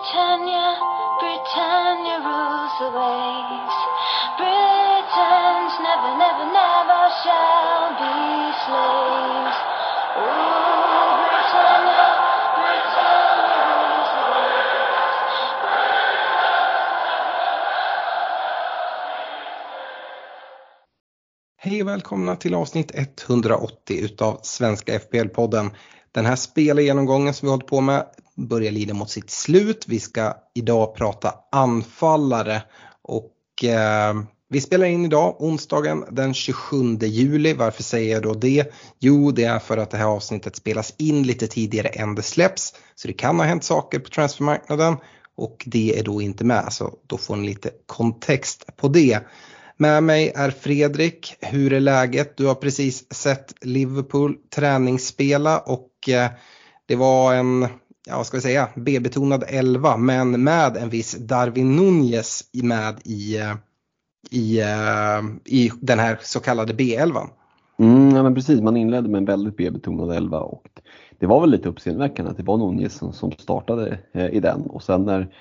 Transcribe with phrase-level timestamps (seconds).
[0.00, 0.80] Britannia,
[1.20, 3.76] Britannia rules the waves.
[4.38, 8.16] Britons never, never, never shall be
[8.64, 9.58] slaves.
[10.16, 12.06] Oh, Britannia,
[12.56, 15.18] Britannia rules the waves.
[21.56, 25.70] Hej och välkomna till avsnitt 180 utav Svenska FPL-podden.
[26.12, 28.06] Den här spelgenomgången som vi hållit på med
[28.48, 29.84] börjar lida mot sitt slut.
[29.88, 32.62] Vi ska idag prata anfallare
[33.02, 34.14] och eh,
[34.52, 37.52] vi spelar in idag onsdagen den 27 juli.
[37.52, 38.72] Varför säger jag då det?
[38.98, 42.74] Jo, det är för att det här avsnittet spelas in lite tidigare än det släpps.
[42.94, 44.96] Så det kan ha hänt saker på transfermarknaden
[45.36, 49.20] och det är då inte med så då får ni lite kontext på det.
[49.76, 51.34] Med mig är Fredrik.
[51.40, 52.36] Hur är läget?
[52.36, 56.30] Du har precis sett Liverpool träningsspela och eh,
[56.86, 57.68] det var en,
[58.10, 63.38] ja vad ska vi säga, B-betonad 11 men med en viss Darwin Nunez med i,
[63.38, 63.54] eh,
[64.30, 67.28] i, eh, i den här så kallade B11.
[67.78, 70.68] Mm, ja, men precis, man inledde med en väldigt B-betonad 11 och
[71.18, 74.60] det var väl lite uppseendeväckande att det var Nunez som, som startade eh, i den.
[74.62, 75.34] Och sen när,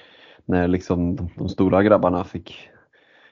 [0.45, 2.70] när liksom de, de stora grabbarna fick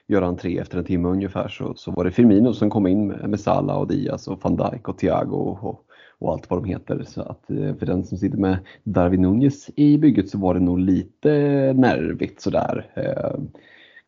[0.06, 3.30] göra entré efter en timme ungefär så, så var det Firmino som kom in med,
[3.30, 5.84] med Salah och Diaz och van Dijk och Thiago och, och
[6.18, 7.04] och allt vad de heter.
[7.06, 10.60] Så att eh, för den som sitter med Darwin Nunez i bygget så var det
[10.60, 11.30] nog lite
[11.76, 12.86] nervigt sådär.
[12.94, 13.40] Eh,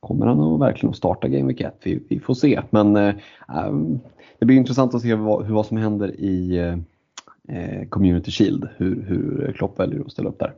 [0.00, 1.74] kommer han att verkligen att starta Game Week 1?
[1.82, 2.60] Vi, vi får se.
[2.70, 3.14] Men äh,
[4.38, 6.58] det blir intressant att se vad, vad som händer i
[7.48, 8.68] äh, Community Shield.
[8.76, 10.52] Hur, hur Klopp väljer att ställa upp där.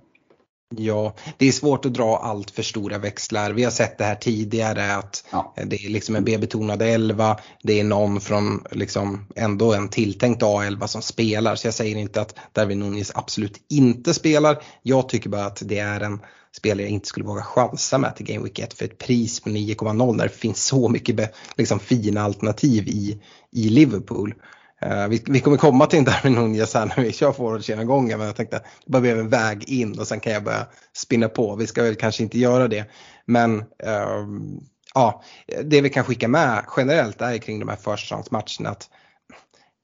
[0.76, 3.52] Ja, det är svårt att dra allt för stora växlar.
[3.52, 5.54] Vi har sett det här tidigare att ja.
[5.66, 7.38] det är liksom en B-betonad 11.
[7.62, 11.54] Det är någon från liksom ändå en tilltänkt A11 som spelar.
[11.54, 14.62] Så jag säger inte att Darwin Nunez absolut inte spelar.
[14.82, 16.20] Jag tycker bara att det är en
[16.56, 19.48] spelare jag inte skulle våga chansa med till Game Week 1 för ett pris på
[19.48, 24.34] 9,0 när det finns så mycket liksom, fina alternativ i, i Liverpool.
[24.86, 28.26] Uh, vi, vi, kommer komma till en Darwin Nunez här när vi kör forwardsgenomgången men
[28.26, 30.66] jag tänkte att det bara blev en väg in och sen kan jag börja
[30.96, 31.56] spinna på.
[31.56, 32.84] Vi ska väl kanske inte göra det.
[33.26, 34.26] Men uh,
[34.94, 35.22] ja,
[35.64, 38.88] det vi kan skicka med generellt är kring de här förstahandsmatcherna att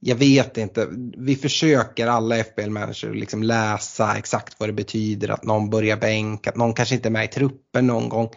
[0.00, 5.70] jag vet inte, vi försöker alla FBL-människor liksom läsa exakt vad det betyder att någon
[5.70, 8.28] börjar bänk, att någon kanske inte är med i truppen någon gång.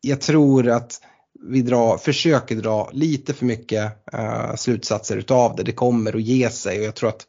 [0.00, 1.00] Jag tror att
[1.46, 5.62] vi drar, försöker dra lite för mycket uh, slutsatser utav det.
[5.62, 7.26] Det kommer att ge sig och jag tror att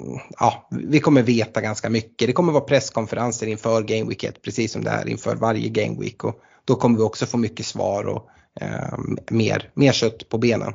[0.00, 2.28] mm, ja, vi kommer veta ganska mycket.
[2.28, 6.00] Det kommer vara presskonferenser inför Game Week 1 precis som det är inför varje Game
[6.00, 8.28] Week och då kommer vi också få mycket svar och
[8.60, 8.98] eh,
[9.30, 10.72] mer, mer kött på benen.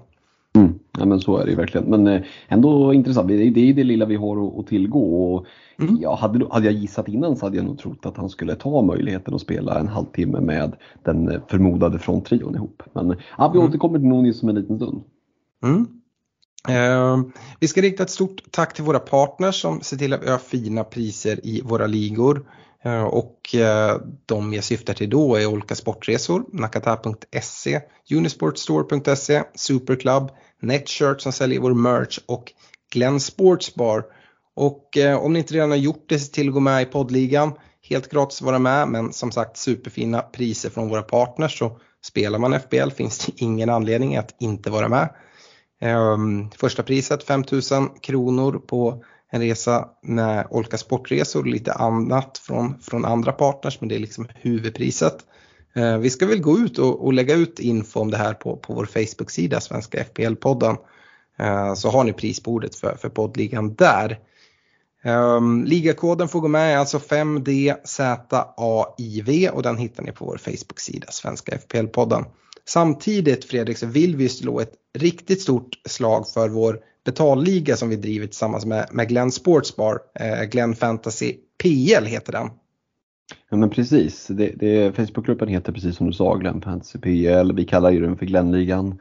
[0.56, 0.79] Mm.
[0.98, 1.90] Ja men så är det ju verkligen.
[1.90, 3.28] Men eh, ändå intressant.
[3.28, 5.34] Det är, det är det lilla vi har att tillgå.
[5.34, 5.46] Och
[5.80, 5.98] mm.
[6.02, 8.81] ja, hade, hade jag gissat innan så hade jag nog trott att han skulle ta
[8.81, 12.84] möjligheten att spela en halvtimme med den förmodade fronttrion ihop.
[12.94, 13.70] Men ja, vi mm.
[13.70, 15.03] återkommer till Nunes om en liten stund.
[15.64, 15.88] Mm.
[16.70, 17.26] Eh,
[17.59, 20.38] vi ska rikta ett stort tack till våra partners som ser till att vi har
[20.38, 22.46] fina priser i våra ligor.
[22.86, 30.30] Eh, och eh, de jag syftar till då är olika sportresor, nakata.se, unisportstore.se, Superclub,
[30.62, 32.52] Netshirt som säljer vår merch och
[32.94, 34.04] Glenn Sportsbar.
[34.56, 36.86] Och eh, om ni inte redan har gjort det, se till att gå med i
[36.86, 37.54] poddligan.
[37.90, 42.40] Helt gratis att vara med men som sagt superfina priser från våra partners så spelar
[42.40, 45.10] man FBL finns det ingen anledning att inte vara med.
[45.82, 52.80] Ehm, första priset 5000 kronor på en resa med olika sportresor och lite annat från,
[52.80, 55.18] från andra partners men det är liksom huvudpriset.
[55.76, 58.58] Eh, vi ska väl gå ut och, och, lägga ut info om det här på,
[58.58, 60.78] på vår Facebook-sida Svenska FPL-podden.
[61.40, 64.20] Eh, så har ni prisbordet för, för poddligan där.
[65.06, 71.58] Um, ligakoden får gå med alltså 5DZAIV och den hittar ni på vår Facebook-sida Svenska
[71.58, 72.26] FPL-podden.
[72.66, 77.96] Samtidigt Fredrik så vill vi slå ett riktigt stort slag för vår betalliga som vi
[77.96, 80.00] driver tillsammans med, med Glenn Sportsbar.
[80.19, 82.50] Eh, Glenn Fantasy PL heter den.
[83.50, 87.53] Ja men precis, det, det, Facebookgruppen heter precis som du sa Glenn Fantasy PL.
[87.53, 89.00] Vi kallar ju den för Glennligan.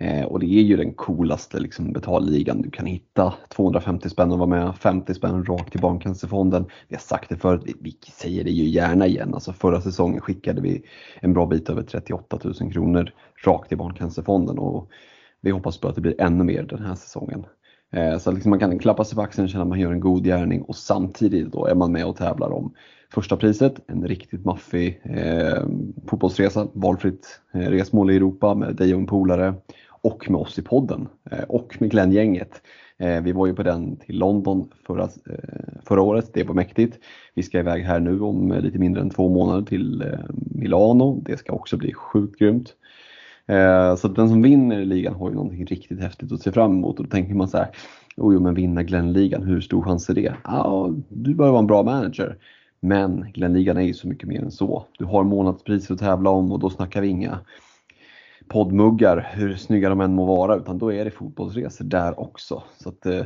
[0.00, 3.34] Eh, och det är ju den coolaste liksom, betalligan du kan hitta.
[3.48, 6.66] 250 spänn att vara med, 50 spänn rakt till Barncancerfonden.
[6.88, 9.34] Vi har sagt det förut, vi säger det ju gärna igen.
[9.34, 10.82] Alltså förra säsongen skickade vi
[11.20, 13.12] en bra bit över 38 000 kronor
[13.44, 14.90] rakt till Barncancerfonden och
[15.40, 17.46] vi hoppas på att det blir ännu mer den här säsongen.
[17.92, 20.00] Eh, så liksom man kan klappa sig på axeln och känna att man gör en
[20.00, 22.74] god gärning och samtidigt då är man med och tävlar om
[23.14, 25.64] första priset, en riktigt maffig eh,
[26.06, 29.54] fotbollsresa, valfritt eh, resmål i Europa med dig och en polare
[30.02, 32.62] och med oss i podden eh, och med Glenn-gänget.
[32.98, 36.98] Eh, vi var ju på den till London förra, eh, förra året, det var mäktigt.
[37.34, 40.18] Vi ska iväg här nu om lite mindre än två månader till eh,
[40.54, 42.74] Milano, det ska också bli sjukt grymt.
[43.50, 46.98] Eh, så den som vinner ligan har ju någonting riktigt häftigt att se fram emot
[46.98, 47.68] och då tänker man så här,
[48.16, 50.34] jo men vinna Glenligan, hur stor chans är det?
[50.44, 52.36] Ja, du behöver vara en bra manager.
[52.80, 54.84] Men Glenligan är ju så mycket mer än så.
[54.98, 57.38] Du har månadspriser att tävla om och då snackar vi inga
[58.48, 62.62] poddmuggar, hur snygga de än må vara, utan då är det fotbollsresor där också.
[62.78, 63.24] Så att, eh,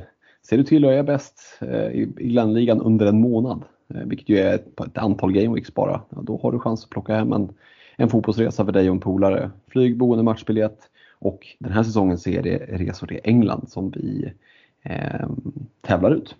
[0.49, 3.62] ser du till att är bäst eh, i, Glenn-ligan under en månad,
[3.94, 6.91] eh, vilket ju är ett, ett antal gameweeks bara, ja, då har du chans att
[6.91, 7.53] plocka hem en,
[7.96, 9.50] en fotbollsresa för dig och en polare.
[9.69, 10.79] Flyg, boende, matchbiljett
[11.19, 14.32] och den här säsongen så är det resor till England som vi
[14.82, 15.29] eh,
[15.87, 16.35] tävlar ut.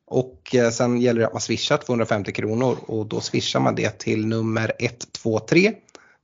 [0.08, 4.00] och eh, sen gäller det att man swishar 250 kronor och då swishar man det
[4.00, 5.74] till nummer 123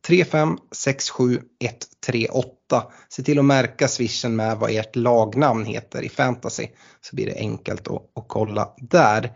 [0.07, 2.81] 3567138.
[3.09, 6.67] Se till att märka swishen med vad ert lagnamn heter i fantasy
[7.01, 9.31] så blir det enkelt att, att kolla där.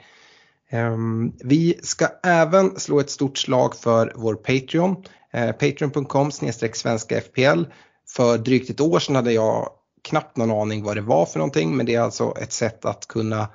[0.69, 5.03] Ehm, vi ska även slå ett stort slag för vår Patreon.
[5.33, 7.63] Eh, Patreon.com svenska FPL.
[8.09, 9.69] För drygt ett år sedan hade jag
[10.03, 13.07] knappt någon aning vad det var för någonting men det är alltså ett sätt att
[13.07, 13.49] kunna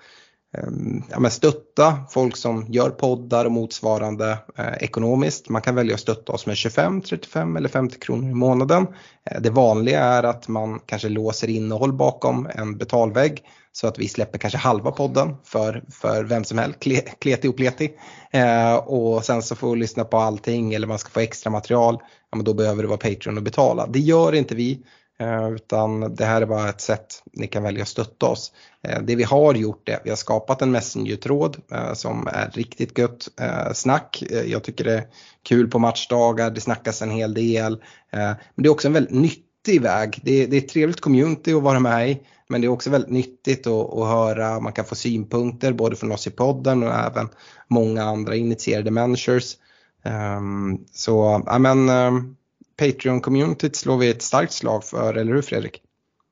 [0.57, 5.49] Ehm, ja, men stötta folk som gör poddar och motsvarande eh, ekonomiskt.
[5.49, 8.87] Man kan välja att stötta oss med 25, 35 eller 50 kronor i månaden.
[9.31, 13.43] Eh, det vanliga är att man kanske låser innehåll bakom en betalvägg
[13.73, 16.79] så att vi släpper kanske halva podden för, för vem som helst,
[17.21, 17.91] kleti och pleti.
[18.31, 21.99] Eh, och sen så får du lyssna på allting eller man ska få extra material,
[22.31, 23.87] ja, men då behöver du vara Patreon och betala.
[23.87, 24.85] Det gör inte vi
[25.21, 28.53] Eh, utan det här är bara ett sätt ni kan välja att stötta oss.
[28.83, 32.51] Eh, det vi har gjort är att vi har skapat en Messenger-tråd eh, som är
[32.51, 33.29] riktigt gött
[33.75, 34.23] snack.
[34.47, 35.07] Jag tycker det är
[35.43, 37.83] kul på matchdagar, det snackas en hel del.
[38.13, 40.21] Men det är också en väldigt nyttig väg.
[40.23, 42.21] Det är, det är ett trevligt community att vara med i.
[42.49, 46.13] Men det är också väldigt nyttigt att, att höra, man kan få synpunkter både från
[46.13, 47.29] oss i podden och även
[47.69, 49.57] många andra initierade managers.
[50.05, 52.37] Ehm, så ja men ehm,
[52.79, 55.83] Patreon-communityt slår vi ett starkt slag för, eller hur Fredrik?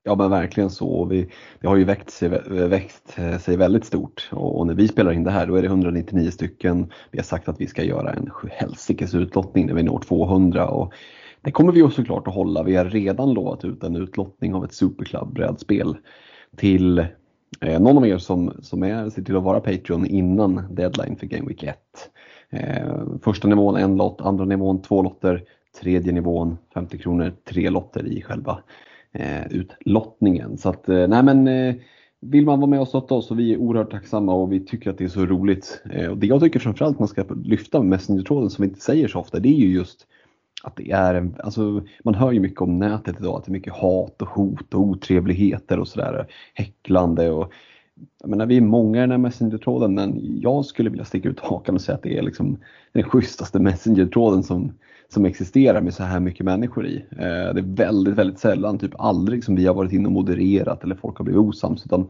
[0.02, 1.04] Ja men verkligen så.
[1.04, 5.12] Vi, det har ju växt sig, växt sig väldigt stort och, och, när vi spelar
[5.12, 6.92] in det här då är det 199 stycken.
[7.10, 10.92] Vi har sagt att vi ska göra en helsikes utlottning när vi når 200 och
[11.40, 12.62] det kommer vi ju såklart att hålla.
[12.62, 15.96] Vi har redan lovat ut en utlottning av ett Superclub-brädspel
[16.56, 16.98] till
[17.60, 21.26] eh, någon av er som, som är, ser till att vara Patreon innan deadline för
[21.26, 21.76] Game Week 1.
[22.50, 25.44] Eh, första nivån en lott, andra nivån två lotter,
[25.80, 28.58] tredje nivån 50 kronor, tre lotter i själva
[29.12, 30.58] eh, utlottningen.
[30.58, 31.74] Så att, eh, nej men eh,
[32.20, 34.90] vill man vara med och stötta oss så vi är oerhört tacksamma och vi tycker
[34.90, 35.82] att det är så roligt.
[35.90, 39.08] Eh, och det jag tycker framförallt man ska lyfta med Messenger-tråden som vi inte säger
[39.08, 40.06] så ofta, det är ju just
[40.62, 43.52] att det är en, alltså man hör ju mycket om nätet idag, att det är
[43.52, 47.52] mycket hat och hot och otrevligheter och sådär, häcklande och
[48.20, 51.40] jag menar, vi är många i den här Messenger-tråden men jag skulle vilja sticka ut
[51.40, 52.58] hakan och säga att det är liksom
[52.92, 54.72] den schysstaste Messenger-tråden som,
[55.08, 56.96] som existerar med så här mycket människor i.
[57.10, 60.84] Eh, det är väldigt, väldigt sällan, typ aldrig som vi har varit inne och modererat
[60.84, 62.08] eller folk har blivit osams utan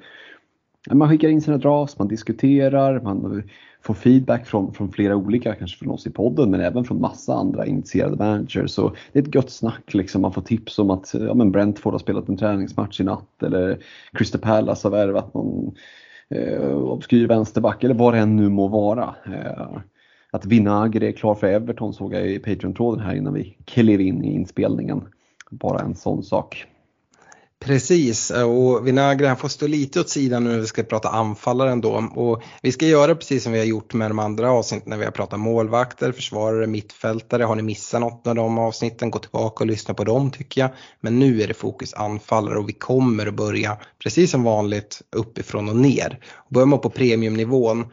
[0.90, 3.42] man skickar in sina drafts, man diskuterar, man
[3.82, 7.34] får feedback från, från flera olika, kanske från oss i podden men även från massa
[7.34, 8.70] andra initierade managers.
[8.70, 10.22] Så det är ett gött snack, liksom.
[10.22, 13.78] man får tips om att ja, men Brentford har spelat en träningsmatch i natt eller
[14.12, 15.74] Crystal Palace har värvat någon
[16.28, 19.14] eh, obskyr vänsterback eller vad det än nu må vara.
[19.26, 19.78] Eh,
[20.30, 24.24] att Vinagre är klar för Everton såg jag i Patreon-tråden här innan vi klev in
[24.24, 25.04] i inspelningen.
[25.50, 26.66] Bara en sån sak.
[27.64, 31.70] Precis, och Vinagre han får stå lite åt sidan nu när vi ska prata anfallare
[31.70, 32.10] ändå.
[32.14, 35.04] Och vi ska göra precis som vi har gjort med de andra avsnitten när vi
[35.04, 37.42] har pratat målvakter, försvarare, mittfältare.
[37.42, 40.70] Har ni missat något av de avsnitten, gå tillbaka och lyssna på dem tycker jag.
[41.00, 45.68] Men nu är det fokus anfallare och vi kommer att börja, precis som vanligt, uppifrån
[45.68, 46.20] och ner.
[46.48, 47.86] börjar man på premiumnivån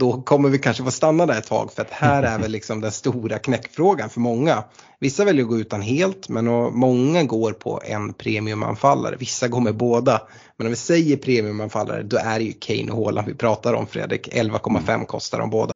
[0.00, 2.80] då kommer vi kanske få stanna där ett tag för att här är väl liksom
[2.80, 4.64] den stora knäckfrågan för många.
[5.00, 9.16] Vissa väljer att gå utan helt men många går på en premiumanfallare.
[9.16, 10.22] Vissa går med båda.
[10.56, 13.86] Men om vi säger premiumanfallare då är det ju Kane och Haaland vi pratar om
[13.86, 14.28] Fredrik.
[14.28, 15.75] 11,5 kostar de båda.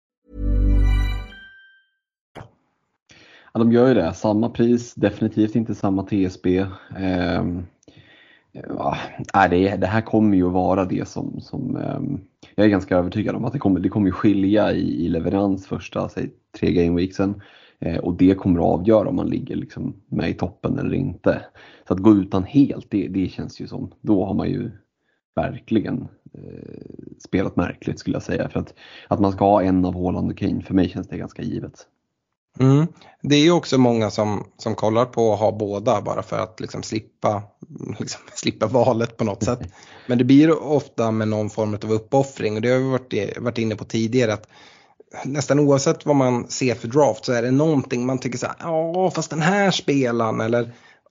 [3.53, 4.13] Ja, de gör ju det.
[4.13, 6.57] Samma pris, definitivt inte samma TSB.
[6.97, 7.43] Eh,
[9.33, 11.99] ja, det, det här kommer ju att vara det som, som eh,
[12.55, 16.09] jag är ganska övertygad om att det kommer, det kommer skilja i, i leverans första
[16.09, 16.29] säg,
[16.59, 17.41] tre gameweeksen.
[17.79, 21.41] Eh, och det kommer att avgöra om man ligger liksom med i toppen eller inte.
[21.87, 24.71] Så att gå utan helt, det, det känns ju som, då har man ju
[25.35, 26.81] verkligen eh,
[27.19, 28.49] spelat märkligt skulle jag säga.
[28.49, 28.73] För att,
[29.07, 31.87] att man ska ha en av Haaland och Kane, för mig känns det ganska givet.
[32.59, 32.87] Mm.
[33.21, 36.59] Det är ju också många som, som kollar på att ha båda bara för att
[36.59, 37.43] liksom slippa,
[37.99, 39.59] liksom, slippa valet på något sätt.
[40.07, 43.57] Men det blir ofta med någon form av uppoffring och det har vi varit, varit
[43.57, 44.47] inne på tidigare att
[45.25, 48.55] nästan oavsett vad man ser för draft så är det någonting man tycker så här,
[48.59, 50.63] ja fast den här spelaren eller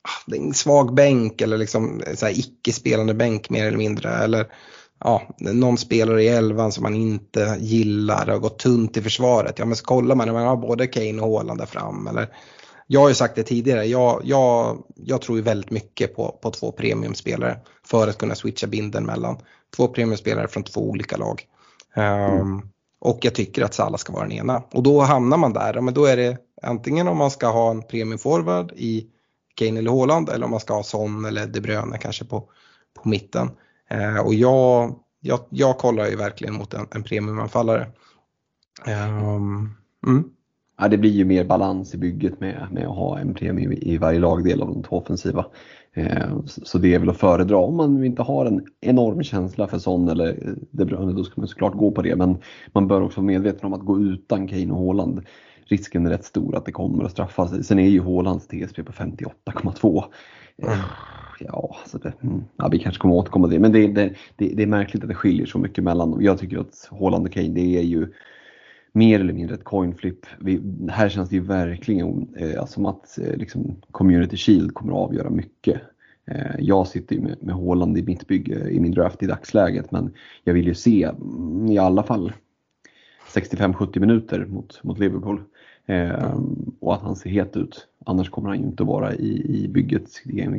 [0.03, 4.11] ah, det är en svag bänk eller liksom så här icke-spelande bänk mer eller mindre.
[4.11, 4.47] Eller
[5.01, 9.59] ja, någon spelare i elvan som man inte gillar och har gått tunt i försvaret.
[9.59, 12.07] Ja men så kollar man man har både Kane och Haaland där fram.
[12.07, 12.29] Eller,
[12.87, 16.51] jag har ju sagt det tidigare, jag, jag, jag tror ju väldigt mycket på, på
[16.51, 19.37] två premiumspelare för att kunna switcha binden mellan
[19.77, 21.43] två premiumspelare från två olika lag.
[21.97, 24.63] Um, och jag tycker att Salah ska vara den ena.
[24.73, 27.83] Och då hamnar man där, men då är det antingen om man ska ha en
[27.83, 29.07] premiumforward i
[29.55, 32.41] Kane eller Haaland eller om man ska ha Son eller De Bruyne kanske på,
[33.03, 33.51] på mitten.
[33.91, 37.87] Eh, och jag, jag, jag kollar ju verkligen mot en, en premiumanfallare.
[38.87, 39.75] Um,
[40.07, 40.25] mm.
[40.79, 43.99] ja, det blir ju mer balans i bygget med, med att ha en premium i
[43.99, 45.47] varje lagdel av de två offensiva.
[45.95, 49.79] Eh, så det är väl att föredra om man inte har en enorm känsla för
[49.79, 52.17] Son eller De Bruyne, då ska man såklart gå på det.
[52.17, 52.39] Men
[52.73, 55.23] man bör också vara medveten om att gå utan Kane och Haaland
[55.71, 57.65] risken är rätt stor att det kommer att straffa sig.
[57.65, 60.05] Sen är ju Haalands TSP på 58,2.
[60.63, 60.79] Mm.
[61.41, 62.45] Ja, så det, mm.
[62.57, 63.61] ja, vi kanske kommer återkomma till det.
[63.61, 66.23] Men det, det, det, är märkligt att det skiljer så mycket mellan dem.
[66.23, 68.09] Jag tycker att Haaland och Kane, det är ju
[68.93, 70.27] mer eller mindre ett coin flip.
[70.39, 75.09] Vi, här känns det ju verkligen eh, som att eh, liksom, Community Shield kommer att
[75.09, 75.81] avgöra mycket.
[76.27, 79.91] Eh, jag sitter ju med, med Haaland i mitt bygge i min draft i dagsläget
[79.91, 82.33] men jag vill ju se mm, i alla fall
[83.35, 85.43] 65-70 minuter mot, mot Liverpool.
[85.87, 86.41] Eh,
[86.81, 87.89] och att han ser het ut.
[88.07, 90.57] Annars kommer han ju inte vara i, i bygget i Game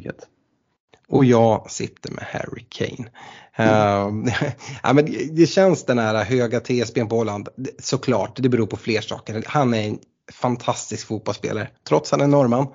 [1.11, 3.09] och jag sitter med Harry Kane.
[3.55, 4.27] Mm.
[4.27, 4.33] Uh,
[4.83, 7.49] ja, men det känns den här höga TSBn på Holland.
[7.79, 9.43] Såklart, det beror på fler saker.
[9.47, 9.99] Han är en
[10.33, 12.67] fantastisk fotbollsspelare, trots att han är norrman.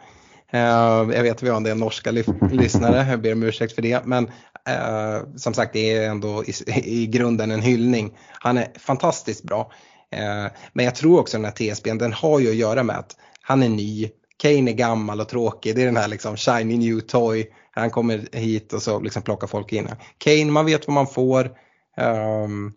[0.55, 2.11] Uh, jag vet att vi har en del norska
[2.50, 4.07] lyssnare, jag ber om ursäkt för det.
[4.07, 6.52] Men uh, som sagt, det är ändå i,
[6.85, 8.19] i grunden en hyllning.
[8.40, 9.71] Han är fantastiskt bra.
[10.11, 13.16] Eh, men jag tror också den här TSBn, den har ju att göra med att
[13.43, 17.00] han är ny, Kane är gammal och tråkig, det är den här liksom shiny new
[17.00, 19.88] toy, han kommer hit och så liksom plockar folk in.
[20.18, 21.50] Kane, man vet vad man får.
[22.45, 22.73] Um,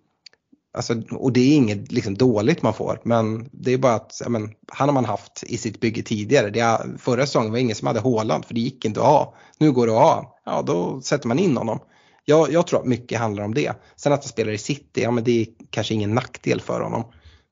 [0.74, 4.54] alltså, och det är inget liksom, dåligt man får, men det är bara att men,
[4.68, 6.50] han har man haft i sitt bygge tidigare.
[6.50, 9.06] Det är, förra säsongen var det ingen som hade Håland för det gick inte att
[9.06, 9.36] ha.
[9.58, 11.80] Nu går det att ha, ja då sätter man in honom.
[12.26, 13.74] Jag, jag tror att mycket handlar om det.
[13.96, 17.04] Sen att han spelar i City, ja men det är kanske ingen nackdel för honom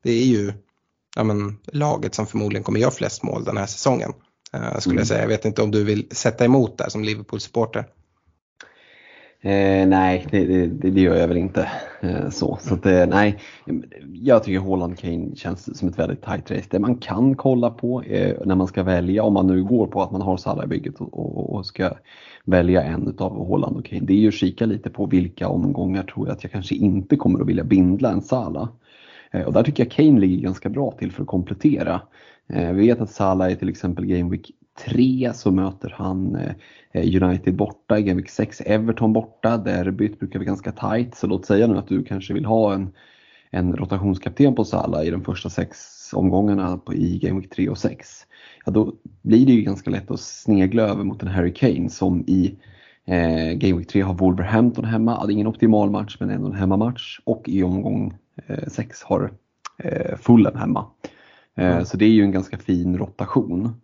[0.08, 0.54] det är ju
[1.16, 4.14] ja, men, laget som förmodligen kommer göra flest mål den här säsongen.
[4.58, 4.98] Uh, skulle mm.
[4.98, 5.22] jag säga.
[5.22, 7.86] Jag vet inte om du vill sätta emot där som Liverpool-supporter.
[9.42, 11.70] Eh, nej, det, det, det, gör jag väl inte.
[12.02, 13.40] Eh, så så att, eh, nej,
[14.14, 16.68] jag tycker Haaland Kane känns som ett väldigt tight race.
[16.70, 20.02] Det man kan kolla på eh, när man ska välja, om man nu går på
[20.02, 21.92] att man har Salah i bygget och, och, och, ska
[22.46, 26.04] välja en av Haaland och Kane, det är ju att kika lite på vilka omgångar
[26.04, 28.70] tror jag att jag kanske inte kommer att vilja bindla en Salah.
[29.32, 32.02] Eh, och där tycker jag Kane ligger ganska bra till för att komplettera.
[32.50, 34.52] Eh, vi vet att Salah är till exempel Game Week
[34.86, 39.58] 3 så möter han eh, United borta, i Game Week 6 Everton borta.
[39.58, 42.94] Derbyt brukar vara ganska tight så låt säga nu att du kanske vill ha en,
[43.52, 47.78] en rotationskapten på Salah i de första sex omgångarna på, i Game Week 3 och
[47.78, 48.26] 6.
[48.66, 52.24] Ja, då blir det ju ganska lätt att snegla över mot en Harry Kane som
[52.28, 52.56] i
[53.06, 55.26] eh, Game Week 3 har Wolverhampton hemma.
[55.26, 57.20] Det är ingen optimal match men ändå en hemmamatch.
[57.24, 58.14] Och i omgång
[58.68, 59.32] 6 eh, har
[59.78, 60.86] eh, Fulham hemma.
[61.58, 61.86] Mm.
[61.86, 63.82] Så det är ju en ganska fin rotation.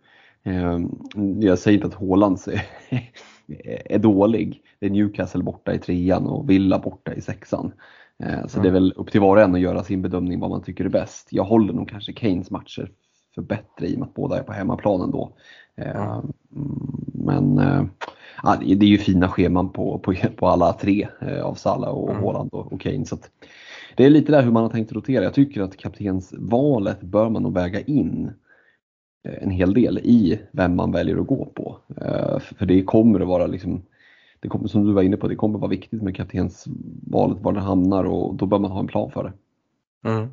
[1.40, 2.38] Jag säger inte att Haaland
[3.84, 4.62] är dålig.
[4.78, 7.72] Det är Newcastle borta i trean och Villa borta i sexan.
[8.22, 8.62] Eh, så mm.
[8.62, 10.84] det är väl upp till var och en att göra sin bedömning vad man tycker
[10.84, 11.28] är bäst.
[11.30, 12.90] Jag håller nog kanske Keynes matcher
[13.34, 15.32] för bättre i och med att båda är på hemmaplanen då.
[15.76, 16.32] Mm.
[17.14, 17.60] Men
[18.42, 21.08] ja, det är ju fina scheman på, på, på alla tre
[21.42, 22.22] av Salah och mm.
[22.22, 23.04] Haaland och, och Kane.
[23.04, 23.16] Så
[23.96, 25.24] det är lite där hur man har tänkt rotera.
[25.24, 28.32] Jag tycker att kaptensvalet bör man nog väga in
[29.28, 31.78] eh, en hel del i vem man väljer att gå på.
[31.96, 33.82] Eh, för det kommer att vara liksom
[34.40, 37.60] det kommer, som du var inne på, det kommer vara viktigt med kaptensvalet, var det
[37.60, 39.32] hamnar och då bör man ha en plan för det.
[40.10, 40.28] Mm.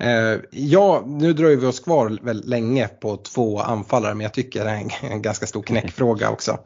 [0.00, 4.64] Eh, ja, nu dröjer vi oss kvar väldigt länge på två anfallare men jag tycker
[4.64, 6.58] det är en, ganska stor knäckfråga också.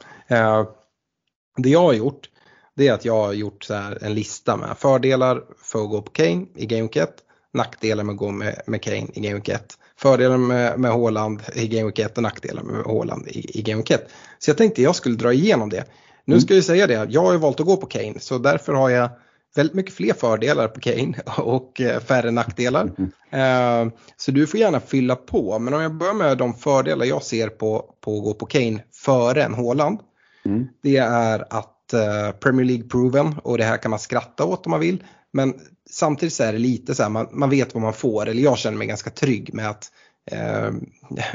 [1.57, 2.29] Det jag har gjort
[2.77, 6.11] det är att jag har gjort så en lista med fördelar för att gå på
[6.11, 7.11] Kane i Game 1,
[7.53, 11.69] nackdelar med att gå med, med Kane i Game 1, fördelar med, med Håland i
[11.69, 14.09] Game 1 och nackdelar med Håland i, i Game 1.
[14.39, 15.85] Så jag tänkte jag skulle dra igenom det.
[16.25, 18.73] Nu ska jag säga det, jag har ju valt att gå på Kane så därför
[18.73, 19.11] har jag
[19.55, 22.91] väldigt mycket fler fördelar på Kane och eh, färre nackdelar.
[23.31, 23.91] Mm.
[24.17, 25.59] Så du får gärna fylla på.
[25.59, 28.79] Men om jag börjar med de fördelar jag ser på, på att gå på Kane
[28.93, 30.01] före en Håland.
[30.45, 30.67] Mm.
[30.83, 34.71] Det är att Eh, Premier League proven och det här kan man skratta åt om
[34.71, 35.05] man vill.
[35.33, 35.55] Men
[35.91, 38.29] samtidigt så är det lite så här, man, man vet vad man får.
[38.29, 39.93] Eller jag känner mig ganska trygg med att,
[40.31, 40.71] eh,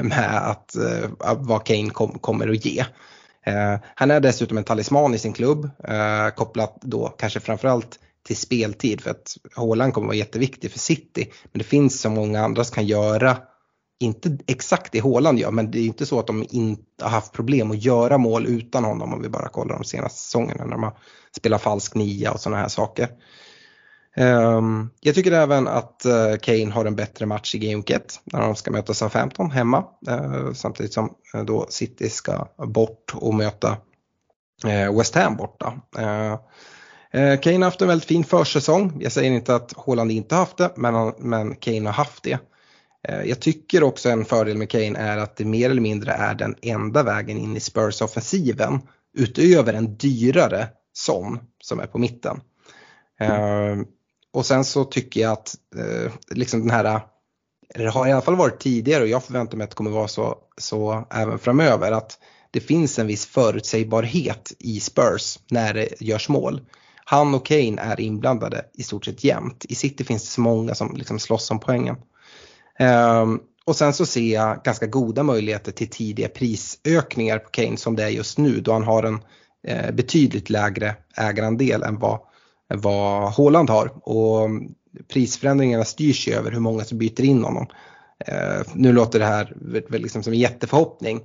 [0.00, 0.76] med eh, att,
[1.38, 2.84] vad Kane kom, kommer att ge.
[3.46, 8.36] Eh, han är dessutom en talisman i sin klubb, eh, kopplat då kanske framförallt till
[8.36, 11.30] speltid för att Haaland kommer vara jätteviktig för City.
[11.52, 13.36] Men det finns så många andra som kan göra,
[14.00, 17.32] inte exakt det Haaland gör, men det är inte så att de inte har haft
[17.32, 20.82] problem att göra mål utan honom om vi bara kollar de senaste säsongerna när de
[20.82, 20.98] har
[21.36, 23.08] spelat falsk nia och sådana här saker.
[24.16, 28.40] Um, jag tycker även att uh, Kane har en bättre match i Game 1 när
[28.40, 29.84] de ska möta Southampton hemma.
[30.10, 33.76] Uh, samtidigt som uh, då City ska bort och möta
[34.98, 35.72] West Ham borta.
[37.12, 38.96] Kane har haft en väldigt fin försäsong.
[39.00, 42.38] Jag säger inte att Haaland inte haft det, men, men Kane har haft det.
[43.08, 46.34] Eh, jag tycker också en fördel med Kane är att det mer eller mindre är
[46.34, 48.80] den enda vägen in i Spurs-offensiven
[49.14, 52.40] utöver en dyrare sån som är på mitten.
[53.20, 53.86] Mm.
[54.32, 57.00] Och sen så tycker jag att eh, liksom den här,
[57.74, 60.08] det har i alla fall varit tidigare och jag förväntar mig att det kommer vara
[60.08, 62.18] så, så även framöver att
[62.50, 66.60] det finns en viss förutsägbarhet i Spurs när det görs mål.
[67.04, 69.64] Han och Kane är inblandade i stort sett jämt.
[69.68, 71.96] I City finns det så många som liksom slåss om poängen.
[72.80, 77.96] Ehm, och sen så ser jag ganska goda möjligheter till tidiga prisökningar på Kane som
[77.96, 79.18] det är just nu då han har en
[79.66, 82.20] eh, betydligt lägre ägarandel än vad
[82.74, 84.08] vad Håland har.
[84.08, 84.74] Och mm,
[85.12, 87.66] prisförändringarna styrs ju över hur många som byter in honom.
[88.26, 89.56] Ehm, nu låter det här
[89.88, 91.20] liksom som en jätteförhoppning.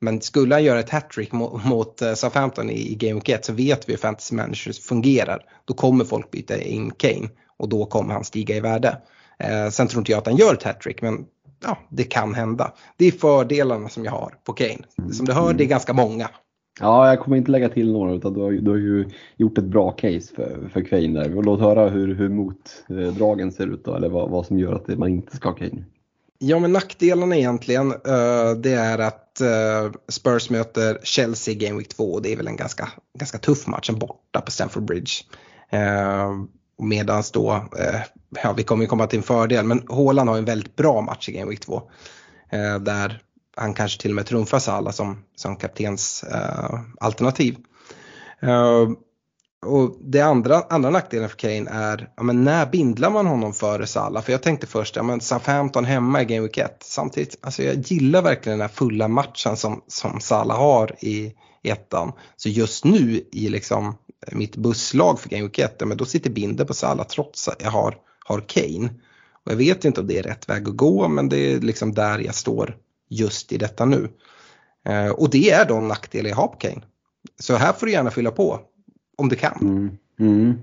[0.00, 3.88] Men skulle han göra ett hattrick mot, mot Southampton i, i Game 1 så vet
[3.88, 5.44] vi hur fantasy managers fungerar.
[5.64, 8.96] Då kommer folk byta in Kane och då kommer han stiga i värde.
[9.40, 11.26] Eh, sen tror inte jag att han gör ett hattrick men
[11.64, 12.72] ja, det kan hända.
[12.96, 15.12] Det är fördelarna som jag har på Kane.
[15.12, 16.30] Som du hör, det är ganska många.
[16.80, 19.64] Ja, jag kommer inte lägga till några utan du har, du har ju gjort ett
[19.64, 21.42] bra case för, för Kane där.
[21.42, 25.08] Låt höra hur, hur motdragen ser ut då, eller vad, vad som gör att man
[25.08, 25.84] inte ska ha Kane.
[26.38, 32.04] Ja, men nackdelarna egentligen uh, det är att uh, Spurs möter Chelsea Game Week 2
[32.04, 35.12] och det är väl en ganska, ganska tuff match, en borta på Stamford Bridge.
[36.80, 37.80] Medan då, då,
[38.42, 41.28] ja vi kommer ju komma till en fördel, men Haaland har en väldigt bra match
[41.28, 41.82] i Game Week 2.
[42.52, 43.22] Eh, där
[43.56, 47.56] han kanske till och med trumfar Salah som, som kaptens eh, alternativ.
[48.42, 48.90] Uh,
[49.66, 53.86] och det andra, andra nackdelen för Kane är, ja, men när bindlar man honom före
[53.86, 54.22] Salah?
[54.22, 56.76] För jag tänkte först, ja men Southampton hemma i Game Week 1.
[56.80, 62.12] Samtidigt, alltså jag gillar verkligen den här fulla matchen som, som Salah har i, ettan.
[62.36, 63.94] Så just nu i liksom
[64.32, 67.62] mitt busslag för Game Week 1, ja, men då sitter binder på Salah trots att
[67.62, 67.94] jag har,
[68.26, 68.90] har Kane.
[69.44, 71.94] Och jag vet inte om det är rätt väg att gå men det är liksom
[71.94, 72.76] där jag står
[73.08, 74.08] just i detta nu.
[74.84, 76.82] Eh, och det är de nackdelar jag har på Kane.
[77.38, 78.60] Så här får du gärna fylla på
[79.16, 79.58] om du kan.
[79.60, 79.90] Mm.
[80.18, 80.54] Mm.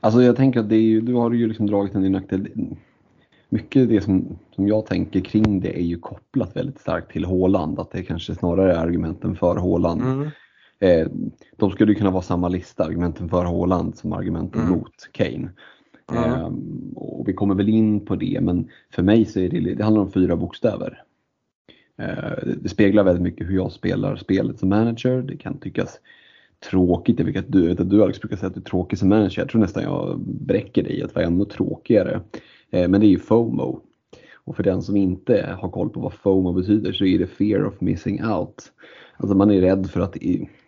[0.00, 2.48] Alltså jag tänker att det är ju, du har ju liksom dragit en nackdel.
[3.48, 7.78] Mycket det som, som jag tänker kring det är ju kopplat väldigt starkt till Håland.
[7.78, 10.02] Att det kanske snarare är argumenten för Håland.
[10.02, 10.30] Mm.
[10.82, 11.06] Eh,
[11.56, 14.72] de skulle kunna vara samma lista, argumenten för Håland som argumenten mm.
[14.72, 15.50] mot Kane.
[16.12, 16.50] Eh,
[16.94, 20.02] och vi kommer väl in på det men för mig så är det, det handlar
[20.02, 21.02] om fyra bokstäver.
[21.98, 25.22] Eh, det speglar väldigt mycket hur jag spelar spelet som manager.
[25.22, 26.00] Det kan tyckas
[26.70, 27.18] tråkigt.
[27.18, 29.08] Jag vet att du, vet att du Alex brukar säga att du är tråkig som
[29.08, 29.42] manager.
[29.42, 32.20] Jag tror nästan jag bräcker dig att vara ännu tråkigare.
[32.70, 33.80] Eh, men det är ju FOMO.
[34.44, 37.66] Och för den som inte har koll på vad FOMO betyder så är det fear
[37.66, 38.72] of missing out.
[39.16, 40.16] Alltså man är rädd för att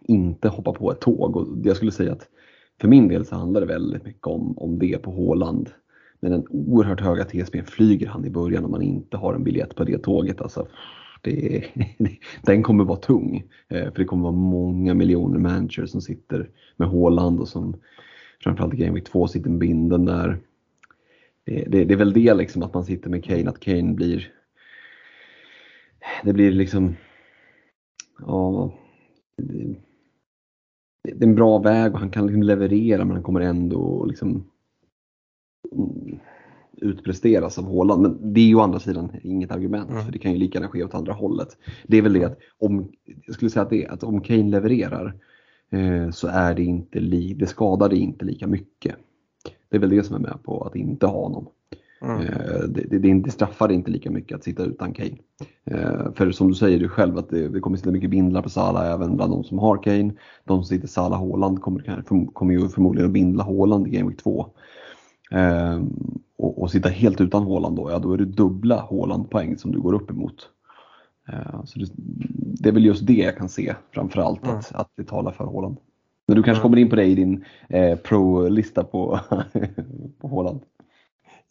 [0.05, 2.29] inte hoppa på ett tåg och jag skulle säga att
[2.81, 5.71] för min del så handlar det väldigt mycket om, om det på Håland.
[6.21, 9.75] Med den oerhört höga TSB flyger han i början om man inte har en biljett
[9.75, 10.41] på det tåget.
[10.41, 10.69] Alltså,
[11.23, 11.65] det,
[12.43, 13.45] den kommer vara tung.
[13.69, 17.77] Eh, för det kommer vara många miljoner managers som sitter med Håland och som
[18.43, 20.39] framförallt i Game Week 2 sitter med binden där.
[21.45, 24.33] Det, det, det, är väl det liksom att man sitter med Kane, att Kane blir
[26.25, 26.97] det blir liksom
[28.19, 28.73] ja,
[29.37, 29.75] det,
[31.05, 34.45] det är en bra väg och han kan liksom leverera men han kommer ändå liksom
[36.77, 38.03] utpresteras av Håland.
[38.03, 40.05] Men det är ju å andra sidan inget argument mm.
[40.05, 41.49] för det kan ju lika gärna ske åt andra hållet.
[41.87, 42.93] Det är väl det att om,
[43.27, 45.15] jag skulle säga att, det, att om Kane levererar
[45.71, 48.97] eh, så är det inte, li, det skadar det inte lika mycket.
[49.69, 51.47] Det är väl det som är med på att inte ha honom.
[52.03, 52.21] Mm.
[52.21, 55.17] Eh, det, det, det straffar inte lika mycket att sitta utan Kane.
[55.65, 58.51] Eh, för som du säger du själv att det, det kommer sitta mycket bindlar på
[58.51, 60.13] Salah även bland de som har Kane.
[60.45, 62.03] De som sitter Salah Håland kommer,
[62.33, 64.47] kommer ju förmodligen att bindla Håland i Game Week 2.
[65.31, 65.83] Eh,
[66.37, 69.81] och, och sitta helt utan Håland då, ja då är det dubbla Håland-poäng som du
[69.81, 70.51] går upp emot.
[71.65, 71.87] Så det,
[72.63, 74.57] det, är väl just det jag kan se framförallt, mm.
[74.57, 75.77] att, att det talar för Håland.
[76.27, 76.63] Men du kanske mm.
[76.63, 79.21] kommer in på det i din eh, pro-lista på,
[80.21, 80.61] på Håland?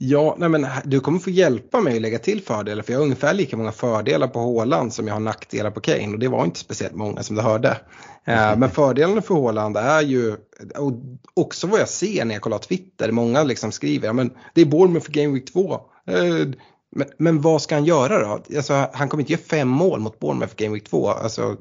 [0.06, 3.04] Ja, nej men du kommer få hjälpa mig att lägga till fördelar för jag har
[3.04, 6.46] ungefär lika många fördelar på Håland som jag har nackdelar på Kane och det var
[6.46, 7.78] inte speciellt många som du hörde.
[8.26, 8.60] Mm.
[8.60, 10.36] Men fördelarna för Håland är ju,
[10.78, 10.94] och
[11.34, 14.66] också vad jag ser när jag kollar Twitter, många liksom skriver, ja men det är
[14.66, 15.74] Bournemouth för Game Week 2.
[16.08, 16.48] Eh,
[16.96, 18.56] men, men, vad ska han göra då?
[18.58, 21.10] Alltså, han kommer inte göra fem mål mot Bournemouth för Game Week 2.
[21.10, 21.58] Alltså,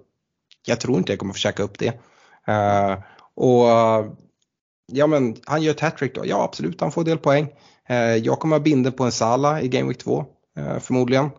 [0.67, 1.93] jag tror inte jag kommer få käka upp det.
[2.49, 2.99] Uh,
[3.35, 3.67] och
[4.93, 7.49] ja men han gör ett hattrick då, ja absolut han får del poäng.
[7.93, 10.25] Eh, jag kommer ha binden på en Sala i Game Week 2
[10.59, 11.31] eh, förmodligen.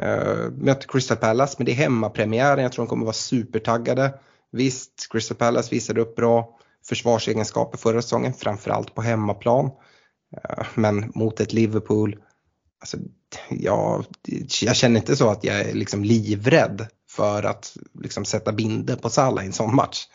[0.00, 2.62] Eh, möter Crystal Palace, men det är hemmapremiären.
[2.62, 4.14] Jag tror de kommer vara supertaggade.
[4.52, 9.70] Visst, Crystal Palace visade upp bra försvarsegenskaper förra säsongen, framförallt på hemmaplan.
[10.74, 12.16] Men mot ett Liverpool,
[12.80, 12.96] alltså,
[13.50, 14.04] jag,
[14.62, 19.10] jag känner inte så att jag är liksom livrädd för att liksom sätta binder på
[19.10, 20.06] Salah i en sån match.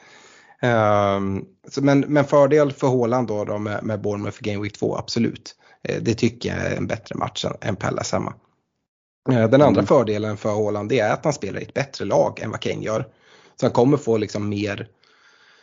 [0.62, 4.78] Um, så men, men fördel för Håland då, då med, med Bournemouth för Game Week
[4.78, 5.56] 2, absolut.
[5.90, 8.34] Uh, det tycker jag är en bättre match än, Pallas hemma.
[9.32, 9.88] Uh, den andra mm.
[9.88, 13.08] fördelen för Håland är att han spelar i ett bättre lag än vad Kane gör.
[13.60, 14.90] Så han kommer få liksom mer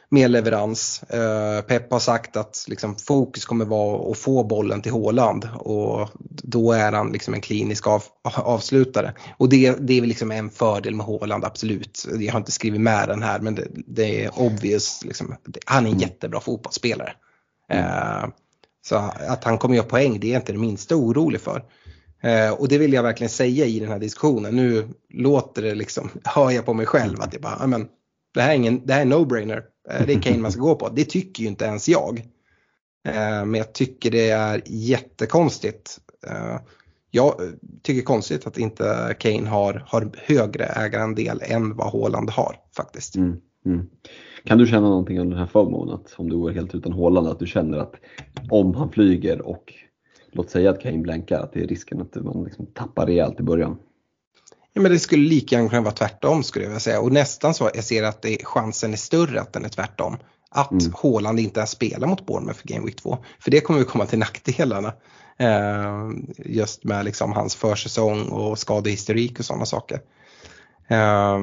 [0.09, 1.03] mer leverans.
[1.03, 6.09] Eh, Pep har sagt att liksom, fokus kommer vara att få bollen till Håland och
[6.43, 9.15] då är han liksom en klinisk av, avslutare.
[9.37, 12.07] Och det, det är väl liksom en fördel med Håland, absolut.
[12.19, 15.05] Jag har inte skrivit med den här men det, det är obvious.
[15.05, 16.09] Liksom, han är en mm.
[16.09, 17.13] jättebra fotbollsspelare.
[17.73, 18.25] Eh,
[18.89, 18.97] så
[19.29, 21.65] att han kommer göra poäng det är jag inte det minsta orolig för.
[22.23, 24.57] Eh, och det vill jag verkligen säga i den här diskussionen.
[24.57, 27.89] Nu låter det liksom, hör jag på mig själv att jag bara, men
[28.35, 29.63] det här är, ingen, det här är no-brainer.
[29.91, 30.89] Eh, det är Kane man ska gå på.
[30.89, 32.19] Det tycker ju inte ens jag.
[33.09, 35.99] Eh, men jag tycker det är jättekonstigt.
[36.27, 36.57] Eh,
[37.11, 37.35] jag
[37.83, 43.17] tycker konstigt att inte Kane har, har högre ägarandel än vad Håland har faktiskt.
[43.17, 43.87] Mm, mm.
[44.47, 47.29] Kan du känna någonting om den här FOMOn, att om du går helt utan Håland,
[47.29, 47.95] att du känner att
[48.51, 49.75] om han flyger och
[50.33, 53.43] låt säga att Kane blänkar, att det är risken att man liksom tappar rejält i
[53.43, 53.79] början?
[54.73, 57.55] Ja, men det skulle lika gärna kunna vara tvärtom skulle jag vilja säga och nästan
[57.55, 60.17] så jag ser att det, chansen är större att den är tvärtom.
[60.51, 60.93] Att mm.
[60.93, 63.19] Håland inte ens spelar mot Bournemouth för Game Week 2.
[63.41, 64.93] För det kommer ju komma till nackdelarna.
[65.39, 70.01] Eh, just med liksom hans försäsong och skadehistorik och sådana saker.
[70.89, 71.39] Eh,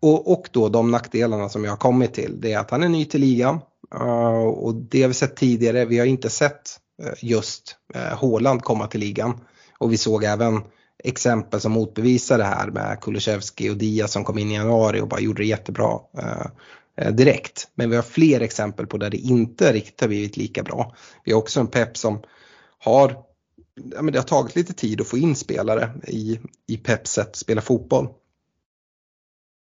[0.00, 2.88] och, och då de nackdelarna som jag har kommit till det är att han är
[2.88, 3.60] ny till ligan.
[3.94, 8.18] Uh, och det har vi sett tidigare, vi har inte sett eh, just eh, uh,
[8.18, 9.40] Håland komma till ligan.
[9.78, 10.62] Och vi såg även
[11.04, 15.08] exempel som motbevisar det här med Kulusevski och Diaz som kom in i januari och
[15.08, 17.68] bara gjorde det jättebra eh, direkt.
[17.74, 20.94] Men vi har fler exempel på där det inte riktigt har blivit lika bra.
[21.24, 22.22] Vi har också en Pep som
[22.78, 23.16] har,
[23.94, 27.28] ja, men det har tagit lite tid att få in spelare i, i Peps sätt
[27.28, 28.08] att spela fotboll.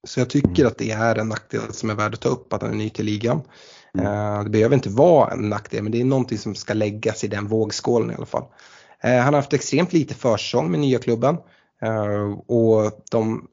[0.07, 2.63] Så jag tycker att det är en nackdel som är värd att ta upp att
[2.63, 3.43] han är ny till ligan.
[3.95, 4.07] Mm.
[4.07, 7.29] Eh, det behöver inte vara en nackdel men det är någonting som ska läggas i
[7.29, 8.45] den vågskålen i alla fall.
[9.01, 11.37] Eh, han har haft extremt lite försäsong med nya klubben.
[11.85, 13.49] Uh, och de,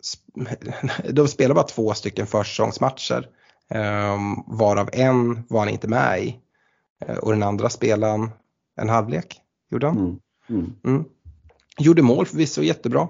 [1.10, 3.28] de spelar bara två stycken försäsongsmatcher.
[4.48, 6.36] Varav en var han inte med i.
[7.22, 8.30] Och den andra spelade han
[8.82, 9.42] en halvlek.
[9.72, 9.98] Gjorde han?
[9.98, 10.20] Mm.
[10.50, 10.76] Mm.
[10.86, 11.06] Mm.
[11.80, 13.08] Gjorde mål förvisso jättebra.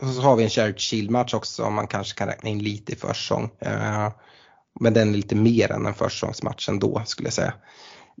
[0.00, 2.92] Och så har vi en Charity Shield-match också som man kanske kan räkna in lite
[2.92, 3.50] i försäsong.
[4.80, 7.54] men den är lite mer än en försäsongsmatch ändå skulle jag säga.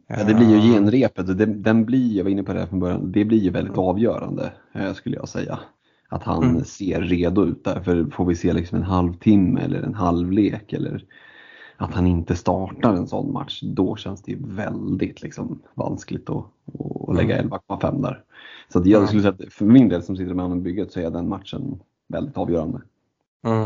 [0.06, 2.80] Ja, det blir ju genrepet och det, den blir, jag var inne på det från
[2.80, 5.58] början, det blir ju väldigt avgörande eh, skulle jag säga.
[6.08, 6.64] Att han mm.
[6.64, 11.04] ser redo ut där, för får vi se liksom en halvtimme eller en halvlek eller
[11.78, 16.44] att han inte startar en sån match, då känns det ju väldigt liksom, vanskligt att,
[17.08, 18.02] att lägga 11,5 mm.
[18.02, 18.22] där.
[18.72, 21.00] Så jag skulle säga att för min del som sitter med honom i bygget så
[21.00, 22.80] är den matchen väldigt avgörande.
[23.46, 23.62] Mm.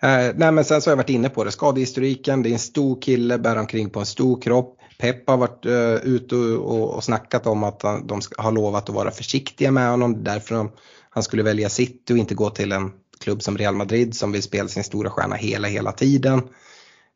[0.00, 2.58] Eh, nej men sen så har jag varit inne på det, skadehistoriken, det är en
[2.58, 4.78] stor kille, bär omkring på en stor kropp.
[4.98, 8.88] Pep har varit uh, ute och, och, snackat om att han, de ska, har lovat
[8.88, 10.70] att vara försiktiga med honom, därför de,
[11.10, 14.42] han skulle välja City och inte gå till en klubb som Real Madrid som vill
[14.42, 16.42] spela sin stora stjärna hela, hela tiden.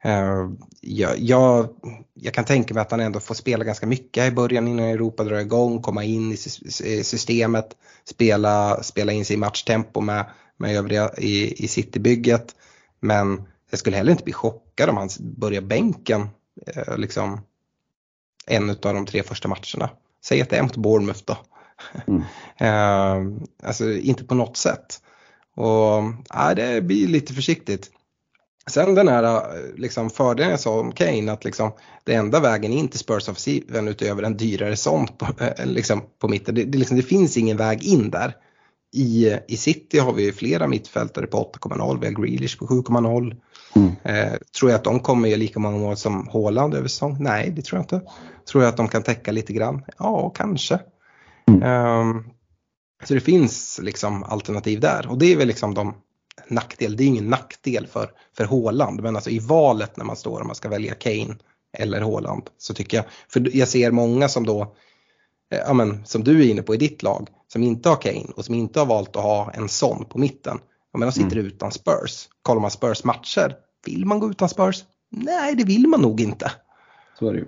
[0.07, 1.69] Uh, jag, jag,
[2.15, 5.25] jag, kan tänka mig att han ändå får spela ganska mycket i början innan Europa
[5.25, 6.37] drar igång, komma in i
[7.05, 10.25] systemet, spela, spela in sig i matchtempo med,
[10.57, 12.55] med övriga i, i Citybygget.
[13.01, 16.29] Men jag skulle heller inte bli chockad om han börjar bänken
[16.67, 17.41] eh, liksom,
[18.47, 19.91] en av de tre första matcherna.
[20.25, 21.37] Säg att det är mot Bournemouth då.
[22.07, 22.23] Mm.
[22.59, 25.03] eh, alltså inte på något sätt.
[25.55, 27.91] Och ja, det blir lite försiktigt.
[28.67, 29.43] Sen den här
[29.77, 31.73] liksom, fördelen jag sa om Kane att liksom,
[32.05, 36.55] det enda vägen in till Spurs-offensiven utöver en dyrare sånt på, eh, liksom, på mitten,
[36.55, 38.37] det, det, liksom, det, finns ingen väg in där.
[38.95, 43.37] I, I City har vi flera mittfältare på 8,0, vi har Grealish på 7,0.
[43.75, 43.93] Mm.
[44.03, 47.17] Eh, tror jag att de kommer göra lika många mål som Haaland över säsong?
[47.21, 48.11] Nej, det tror jag inte.
[48.51, 49.83] Tror jag att de kan täcka lite grann?
[49.99, 50.81] Ja, kanske.
[51.49, 51.63] Mm.
[51.63, 52.25] Um,
[53.05, 55.95] så det finns liksom alternativ där och det är väl liksom de
[56.49, 56.97] nackdel.
[56.97, 60.47] Det är ingen nackdel för, för Haaland men alltså i valet när man står om
[60.47, 61.37] man ska välja Kane
[61.79, 64.63] eller Haaland så tycker jag, för jag ser många som då,
[65.53, 68.27] eh, ja men som du är inne på i ditt lag, som inte har Kane
[68.37, 70.59] och som inte har valt att ha en sån på mitten.
[70.93, 71.47] Ja, men de sitter mm.
[71.47, 72.29] utan Spurs.
[72.43, 74.85] Kollar man Spurs matcher, vill man gå utan Spurs?
[75.11, 76.53] Nej, det vill man nog inte.
[77.19, 77.47] Så är det ju.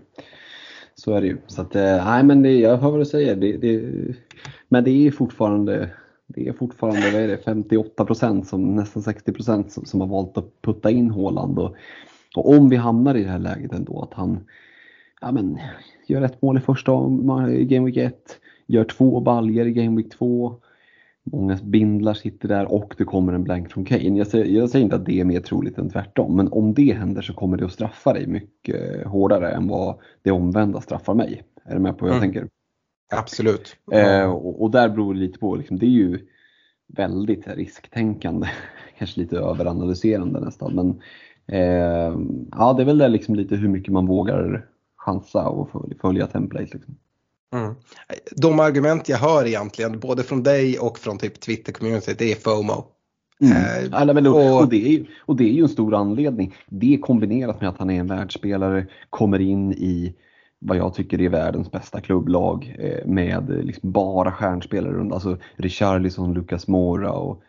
[0.94, 1.38] Så är det ju.
[1.47, 3.37] Så att, eh, nej men det, jag hör vad du säger.
[3.37, 3.83] Det, det,
[4.68, 5.90] men det är fortfarande,
[6.35, 10.38] det är fortfarande vad är det, 58 procent, nästan 60 procent som, som, har valt
[10.38, 11.59] att putta in Håland.
[11.59, 11.75] Och,
[12.37, 14.40] och, om vi hamnar i det här läget ändå att han
[15.20, 15.59] ja, men,
[16.07, 18.16] gör ett mål i första Game Week 1,
[18.66, 20.61] gör två baljer i Game Week 2,
[21.27, 24.18] Många bindlar sitter där och det kommer en blank från Kane.
[24.18, 26.92] Jag säger, jag säger, inte att det är mer troligt än tvärtom, men om det
[26.92, 31.42] händer så kommer det att straffa dig mycket hårdare än vad det omvända straffar mig.
[31.64, 32.33] Är du med på hur jag mm.
[32.33, 32.49] tänker?
[33.11, 33.77] Absolut.
[33.93, 36.27] Eh, och, och, där beror det lite på, liksom, det är ju
[36.87, 38.49] väldigt risktänkande,
[38.99, 40.75] kanske lite överanalyserande nästan.
[40.75, 41.01] Men
[41.59, 42.19] eh,
[42.51, 46.71] ja, det är väl det liksom lite hur mycket man vågar chansa och följa template.
[46.73, 46.97] Liksom.
[47.55, 47.75] Mm.
[48.37, 52.85] De argument jag hör egentligen, både från dig och från typ Twitter-communityt, det är FOMO.
[53.40, 54.09] Mm.
[54.09, 56.55] Eh, men, och, och, det är, och det är ju en stor anledning.
[56.67, 60.14] Det kombinerat med att han är en världsspelare, kommer in i
[60.64, 65.12] vad jag tycker är världens bästa klubblag eh, med eh, liksom bara stjärnspelare runt.
[65.12, 67.42] Alltså Richarlison, Lucas Mora och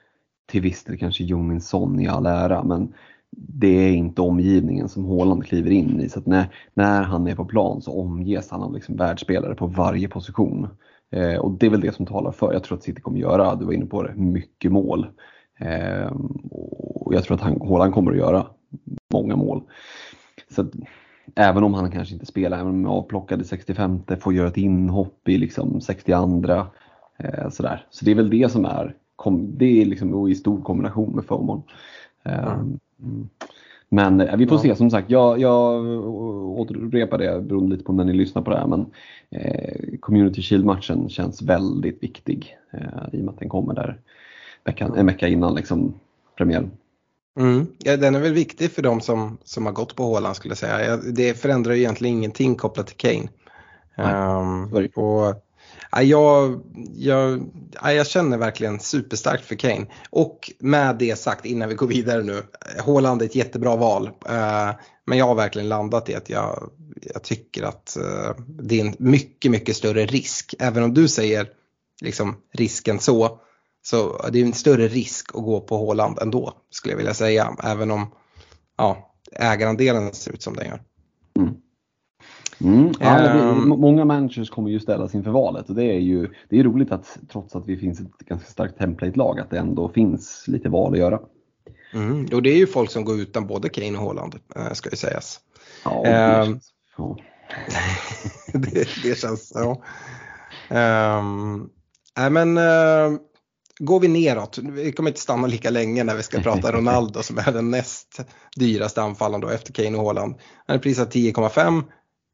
[0.46, 2.64] till viss del kanske Jungmin Son i all ära.
[2.64, 2.94] Men
[3.38, 6.10] det är inte omgivningen som Haaland kliver in i.
[6.10, 10.08] Så när, när han är på plan så omges han av liksom världsspelare på varje
[10.08, 10.68] position.
[11.12, 12.54] Eh, och det är väl det som talar för.
[12.54, 15.08] Jag tror att City kommer göra, du var inne på det, mycket mål.
[15.60, 16.12] Eh,
[16.52, 18.46] och jag tror att han, Haaland kommer att göra
[19.14, 19.64] många mål.
[20.56, 20.68] Så att,
[21.36, 25.38] även om han kanske inte spelar, även om avplockade 65 får göra ett inhopp i
[25.38, 26.66] liksom 62
[27.18, 27.86] eh, sådär.
[27.90, 28.96] Så det är väl det som är,
[29.42, 31.64] det är liksom i stor kombination med FOMON.
[32.24, 33.30] Mm.
[33.90, 34.62] Men eh, vi får ja.
[34.62, 35.10] se som sagt.
[35.10, 35.86] Jag, jag
[36.60, 38.68] återupprepar det beroende lite på när ni lyssnar på det här.
[38.68, 38.86] Men
[39.30, 42.80] eh, Community Shield-matchen känns väldigt viktig eh,
[43.12, 44.00] i och med att den kommer där
[44.64, 45.94] veckan, en vecka innan liksom,
[46.38, 46.72] premiären.
[47.40, 47.68] Mm.
[47.78, 50.58] Ja, den är väl viktig för de som, som har gått på Håland skulle jag
[50.58, 50.98] säga.
[50.98, 53.30] Det förändrar ju egentligen ingenting kopplat till Kane.
[53.98, 55.46] Um, och
[56.02, 56.62] jag,
[56.96, 57.44] jag,
[57.84, 59.86] jag känner verkligen superstarkt för Kane.
[60.10, 62.44] Och med det sagt innan vi går vidare nu.
[62.80, 64.10] Håland är ett jättebra val.
[64.30, 64.72] Eh,
[65.06, 66.70] men jag har verkligen landat i att jag,
[67.02, 70.56] jag tycker att eh, det är en mycket, mycket större risk.
[70.60, 71.48] Även om du säger
[72.02, 73.40] liksom risken så.
[73.86, 77.56] Så det är en större risk att gå på Håland ändå skulle jag vilja säga.
[77.64, 78.12] Även om
[78.78, 80.82] ja, ägarandelen ser ut som den gör.
[81.40, 81.54] Mm.
[82.62, 82.94] Mm.
[83.00, 83.70] Ja, det, ehm.
[83.70, 87.18] många managers kommer ju ställas inför valet och det är ju det är roligt att
[87.32, 91.00] trots att vi finns ett ganska starkt template-lag att det ändå finns lite val att
[91.00, 91.20] göra.
[91.94, 92.26] Mm.
[92.34, 94.96] Och det är ju folk som går utan både Kane och Haaland eh, ska ju
[94.96, 95.40] sägas.
[95.84, 97.18] Ja, det, um, känns, ja.
[98.54, 99.84] det, det, känns så.
[100.70, 101.70] Um,
[102.20, 103.20] äh, men uh,
[103.80, 107.38] går vi neråt, vi kommer inte stanna lika länge när vi ska prata Ronaldo som
[107.38, 108.22] är den näst
[108.56, 110.36] dyraste anfallaren då efter Kane och Haaland.
[110.68, 111.84] Han är prisat 10,5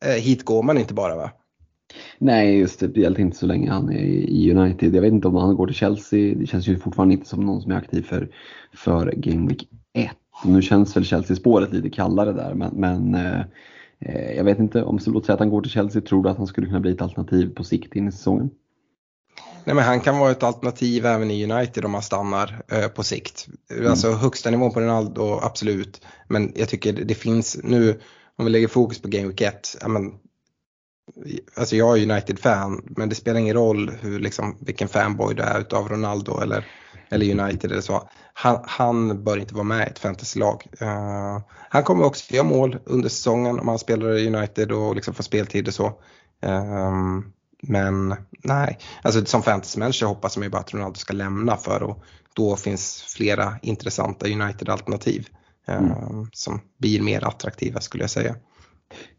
[0.06, 1.32] Eh, hit går man inte bara va?
[2.18, 2.90] Nej, just det.
[2.90, 4.96] Speciellt inte så länge han är i United.
[4.96, 6.36] Jag vet inte om han går till Chelsea.
[6.36, 8.30] Det känns ju fortfarande inte som någon som är aktiv för,
[8.74, 10.12] för Game Week 1.
[10.46, 15.26] Nu känns väl Chelsea-spåret lite kallare där men, men eh, jag vet inte om låt
[15.26, 17.54] säga att han går till Chelsea, tror du att han skulle kunna bli ett alternativ
[17.56, 18.50] på sikt in i säsongen?
[19.64, 23.04] Nej, men han kan vara ett alternativ även i United om han stannar eh, på
[23.04, 23.48] sikt.
[23.72, 23.92] Mm.
[23.92, 26.02] Alltså högsta nivån på Ronaldo, absolut.
[26.28, 28.00] Men jag tycker det finns nu,
[28.38, 30.14] om vi lägger fokus på Game Week 1, ja, men,
[31.56, 35.60] alltså jag är United-fan, men det spelar ingen roll hur, liksom, vilken fanboy du är
[35.60, 36.66] utav Ronaldo eller,
[37.10, 38.10] eller United eller så.
[38.34, 40.68] Han, han bör inte vara med i ett fantasylag.
[40.82, 45.14] Uh, han kommer också göra mål under säsongen om han spelar i United och liksom
[45.14, 45.86] får speltid och så.
[46.46, 47.20] Uh,
[47.62, 51.98] men nej, alltså som fantasymänniska hoppas man ju bara att Ronaldo ska lämna för att
[52.36, 55.28] då finns flera intressanta United-alternativ
[55.68, 56.28] eh, mm.
[56.34, 58.36] som blir mer attraktiva skulle jag säga.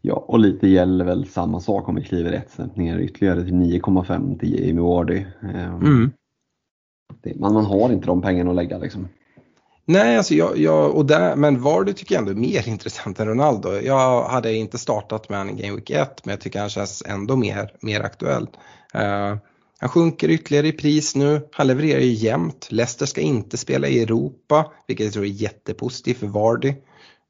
[0.01, 3.53] Ja, och lite gäller väl samma sak om vi kliver ett snäpp ner ytterligare till
[3.53, 5.25] 9,5 till Jamie Wardy.
[5.43, 6.11] Eh, mm.
[7.35, 9.07] man, man har inte de pengarna att lägga liksom.
[9.85, 13.27] Nej, alltså jag, jag, och där, men Vardy tycker jag ändå är mer intressant än
[13.27, 13.79] Ronaldo.
[13.79, 17.03] Jag hade inte startat med honom i Game Week 1 men jag tycker han känns
[17.05, 18.47] ändå mer, mer aktuell.
[18.95, 19.37] Uh,
[19.79, 21.47] han sjunker ytterligare i pris nu.
[21.51, 22.67] Han levererar ju jämnt.
[22.71, 26.73] Leicester ska inte spela i Europa, vilket jag tror är jättepositivt för Vardy.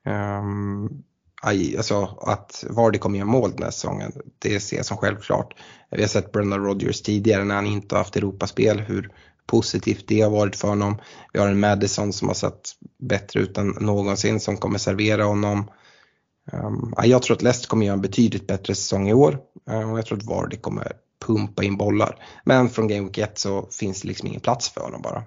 [0.05, 1.03] Um,
[1.77, 5.53] alltså att Vardy kommer göra mål den här säsongen, det ser jag som självklart.
[5.91, 9.11] Vi har sett Brendan Rodgers tidigare när han inte haft Europaspel, hur
[9.53, 10.95] positivt det har varit för honom.
[11.33, 15.71] Vi har en Madison som har sett bättre ut än någonsin som kommer servera honom.
[16.51, 19.39] Ehm, jag tror att Leicester kommer göra en betydligt bättre säsong i år
[19.69, 20.91] ehm, och jag tror att Vardy kommer
[21.25, 22.25] pumpa in bollar.
[22.45, 25.23] Men från Game Week 1 så finns det liksom ingen plats för honom bara.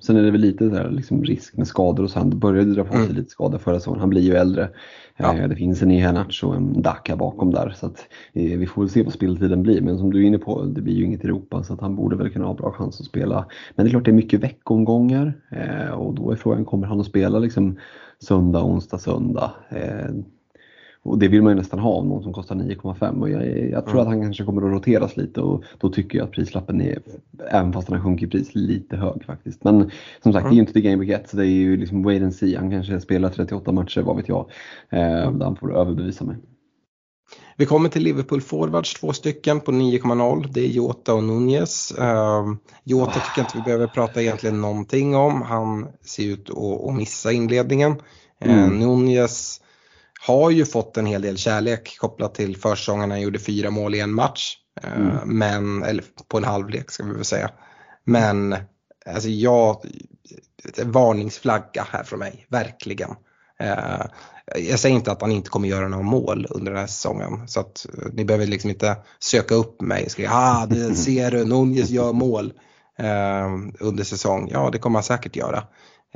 [0.00, 2.18] Sen är det väl lite där, liksom risk med skador och så.
[2.18, 3.16] Han började dra på sig mm.
[3.16, 4.00] lite skador förra säsongen.
[4.00, 4.68] Han blir ju äldre.
[5.16, 5.36] Ja.
[5.36, 7.74] Eh, det finns en Iheanacho och en Daka bakom där.
[7.76, 7.98] Så att,
[8.32, 9.80] eh, vi får väl se vad speltiden blir.
[9.80, 11.96] Men som du är inne på, det blir ju inget i Europa så att han
[11.96, 13.46] borde väl kunna ha bra chans att spela.
[13.74, 17.00] Men det är klart det är mycket veckomgångar eh, och då är frågan, kommer han
[17.00, 17.76] att spela liksom
[18.18, 19.50] söndag, onsdag, söndag?
[21.06, 23.84] Och det vill man ju nästan ha av någon som kostar 9,5 och jag, jag
[23.84, 24.02] tror mm.
[24.02, 26.98] att han kanske kommer att roteras lite och då tycker jag att prislappen är,
[27.50, 29.64] även fast han sjunker i pris, lite hög faktiskt.
[29.64, 29.90] Men
[30.22, 30.48] som sagt, mm.
[30.48, 32.34] det är ju inte the game we get så det är ju liksom wait and
[32.34, 32.56] see.
[32.56, 34.50] Han kanske spelar 38 matcher, vad vet jag.
[34.90, 35.40] Eh, mm.
[35.40, 36.36] Han får överbevisa mig.
[37.56, 40.48] Vi kommer till Liverpool forwards, två stycken på 9,0.
[40.50, 41.94] Det är Jota och Nunez.
[41.98, 45.42] Uh, Jota tycker jag inte vi behöver prata egentligen någonting om.
[45.42, 47.92] Han ser ut att, missa inledningen.
[48.46, 48.78] Uh, mm.
[48.78, 49.60] Nunez
[50.26, 53.10] har ju fått en hel del kärlek kopplat till försäsongen.
[53.10, 54.56] Han gjorde fyra mål i en match.
[54.82, 55.16] Eh, mm.
[55.24, 57.50] Men, eller på en halvlek ska vi väl säga.
[58.04, 58.56] Men
[59.06, 59.86] alltså jag,
[60.82, 63.10] varningsflagga här från mig, verkligen.
[63.60, 64.06] Eh,
[64.54, 67.48] jag säger inte att han inte kommer göra några mål under den här säsongen.
[67.48, 71.30] Så att eh, ni behöver liksom inte söka upp mig och skriva ah, det ser
[71.30, 72.52] du, Nunez gör mål
[73.80, 74.48] under säsong.
[74.52, 75.62] Ja, det kommer han säkert göra.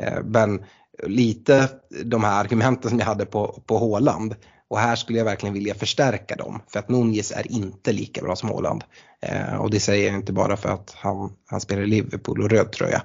[0.00, 0.64] Eh, men
[1.02, 1.68] lite
[2.04, 4.34] de här argumenten som jag hade på, på Håland.
[4.68, 8.36] Och här skulle jag verkligen vilja förstärka dem för att Nunez är inte lika bra
[8.36, 8.84] som Håland.
[9.22, 12.50] Eh, och det säger jag inte bara för att han, han spelar i Liverpool och
[12.50, 13.02] röd tröja.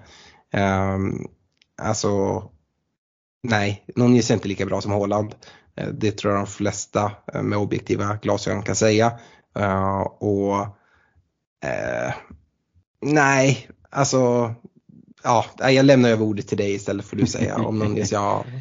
[0.54, 0.98] Eh,
[1.82, 2.44] alltså,
[3.44, 5.36] nej, Nunez är inte lika bra som Håland.
[5.76, 9.20] Eh, det tror jag de flesta eh, med objektiva glasögon kan säga.
[9.60, 10.62] Eh, och
[11.66, 12.14] eh,
[13.02, 14.54] nej, alltså
[15.26, 18.46] ja, jag lämnar över ordet till dig istället för du säga om någon ja.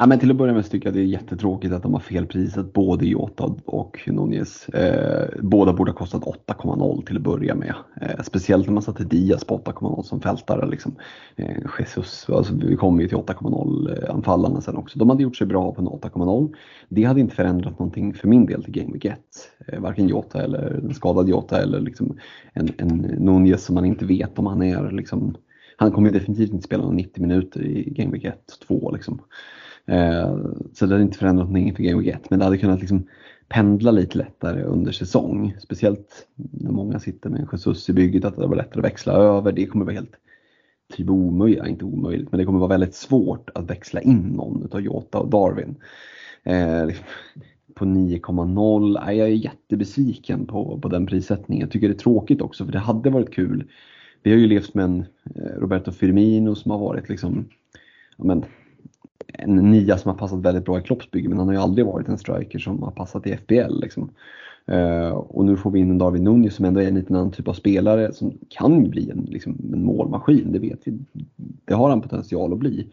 [0.00, 2.00] Ja, men till att börja med så tycker jag det är jättetråkigt att de har
[2.00, 4.68] felprisat både Jota och Nunez.
[4.68, 7.74] Eh, båda borde ha kostat 8,0 till att börja med.
[8.00, 10.70] Eh, speciellt när man satte Diaz på 8,0 som fältare.
[10.70, 10.96] Liksom.
[11.36, 14.98] Eh, Jesus, alltså, vi kommer ju till 8,0-anfallarna sen också.
[14.98, 16.54] De hade gjort sig bra på en 8,0.
[16.88, 19.18] Det hade inte förändrat någonting för min del till Game Week 1.
[19.66, 22.18] Eh, varken Jota eller en skadad Jota eller liksom
[22.52, 25.36] en, en Nunez som man inte vet om han är liksom,
[25.80, 29.20] han kommer definitivt inte spela 90 minuter i Game Week 1, 2 liksom.
[29.86, 30.36] Eh,
[30.72, 33.06] så det hade inte förändrat någonting för Game Week 1 men det hade kunnat liksom
[33.48, 35.56] pendla lite lättare under säsong.
[35.60, 39.12] Speciellt när många sitter med en Jesus i bygget att det var lättare att växla
[39.12, 39.52] över.
[39.52, 40.16] Det kommer vara helt
[40.92, 44.80] typ omöjligt, inte omöjligt, men det kommer vara väldigt svårt att växla in någon utav
[44.80, 45.76] Jota och Darwin.
[46.44, 47.04] Eh, liksom,
[47.74, 51.60] på 9,0, jag är jättebesviken på, på den prissättningen.
[51.60, 53.70] Jag tycker det är tråkigt också för det hade varit kul
[54.22, 55.04] vi har ju levt med en
[55.34, 57.48] eh, Roberto Firmino som har varit liksom,
[58.16, 58.44] ja men,
[59.32, 62.08] en nia som har passat väldigt bra i Kloppsbygge men han har ju aldrig varit
[62.08, 63.80] en striker som har passat i FBL.
[63.80, 64.10] Liksom.
[64.72, 67.30] Uh, och nu får vi in en David Nunez som ändå är en liten annan
[67.30, 70.98] typ av spelare som kan bli en, liksom, en målmaskin, det vet vi.
[71.64, 72.86] Det har han potential att bli.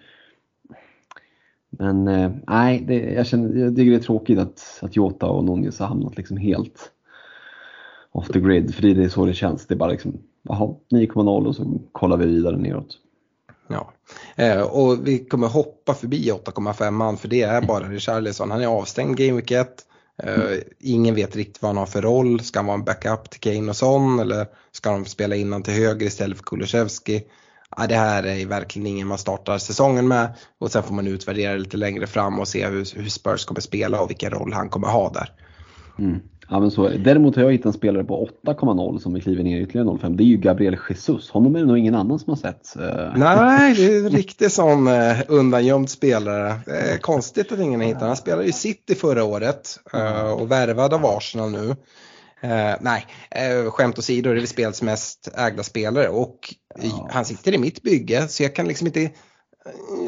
[1.70, 5.44] Men uh, nej, det, jag, känner, jag tycker det är tråkigt att, att Jota och
[5.44, 6.92] Nunez har hamnat liksom helt
[8.12, 9.68] off the grid, för det är så det känns.
[9.68, 10.18] Det är bara liksom,
[10.50, 12.98] jaha, 9,0 och så kollar vi vidare neråt.
[13.68, 13.94] Ja,
[14.36, 18.52] eh, och vi kommer hoppa förbi 8,5 man för det är bara Richarlison.
[18.52, 19.84] Han är avstängd Game Week 1.
[20.26, 22.40] Uh, ingen vet riktigt vad han har för roll.
[22.40, 25.74] Ska han vara en backup till Kane och Son eller ska de spela innan till
[25.74, 27.24] höger istället för Kulusevski?
[27.78, 31.56] Ja, det här är verkligen ingen man startar säsongen med och sen får man utvärdera
[31.56, 34.88] lite längre fram och se hur, hur Spurs kommer spela och vilken roll han kommer
[34.88, 35.32] ha där.
[36.00, 36.20] Mm.
[36.50, 39.62] Ja, men så, däremot har jag hittat en spelare på 8,0 som vi kliver ner
[39.62, 40.16] ytterligare 0,5.
[40.16, 41.30] Det är ju Gabriel Jesus.
[41.30, 42.76] Honom är det nog ingen annan som har sett.
[42.76, 43.14] Eh.
[43.16, 46.60] Nej, det är en riktig sån uh, undangömd spelare.
[46.68, 49.80] Är konstigt att ingen har hittat Han spelade i City förra året
[50.38, 51.76] och värvad av Arsenal nu.
[52.80, 53.06] Nej,
[53.64, 57.10] uh, skämt åsido, det är spelets mest ägda spelare och ja.
[57.12, 59.10] han sitter i mitt bygge så jag kan liksom inte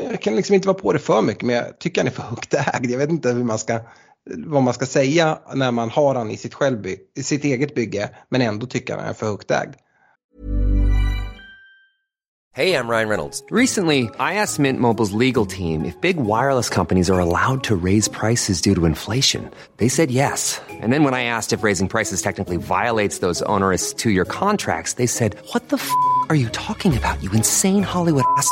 [0.09, 2.23] jag kan liksom inte vara på det för mycket men jag tycker han är för
[2.23, 2.91] högt ägd.
[2.91, 3.79] Jag vet inte hur man ska
[4.45, 8.09] vad man ska säga när man har han i sitt, självby i sitt eget bygge
[8.30, 9.76] men ändå tycker han är för högt ägd.
[12.51, 13.43] Hej, jag Ryan Reynolds.
[13.51, 18.09] Recently, I asked Mint Mobiles legal team if big wireless companies are allowed to raise
[18.09, 19.49] prices due to inflation.
[19.78, 20.59] They said yes.
[20.82, 25.07] And then when I asked if raising prices technically violates those onerous two-year contracts, they
[25.07, 25.89] said, what the f***
[26.30, 28.51] are you talking about, you insane Hollywood ass?"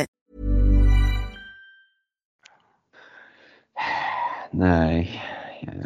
[4.51, 5.21] Nej.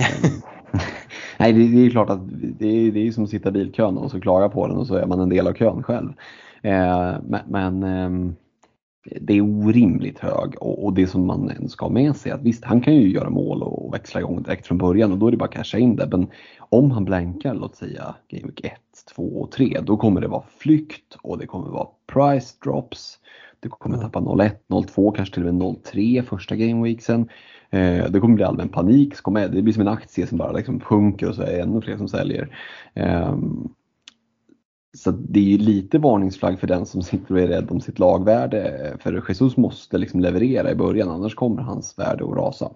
[1.40, 2.20] Nej, det, det, är klart att
[2.60, 4.88] det är, det är som att sitta i bilkön och så klaga på den och
[4.88, 6.14] så är man en del av kön själv.
[6.62, 7.16] Eh,
[7.48, 8.36] men, eh,
[9.22, 12.66] det är orimligt hög och, och, det som man ska ha med sig att visst,
[12.66, 15.38] han kan ju göra mål och växla igång direkt från början och då är det
[15.38, 16.08] bara att casha in det.
[16.12, 16.28] Men
[16.60, 18.74] om han blankar, låt säga Game Week 1,
[19.16, 23.20] 2 och 3, då kommer det vara flykt och det kommer vara price drops.
[23.60, 27.30] Du kommer tappa 0-1, 0-2, kanske till och med 0-3 första gameweeksen.
[27.76, 29.16] Eh, det kommer bli allmän panik.
[29.16, 31.62] Så kommer, det blir som en aktie som bara liksom sjunker och så är det
[31.62, 32.58] ännu fler som säljer.
[32.94, 33.38] Eh,
[34.98, 38.94] så det är lite varningsflagg för den som sitter och är rädd om sitt lagvärde.
[39.00, 42.72] För Jesus måste liksom leverera i början annars kommer hans värde att rasa.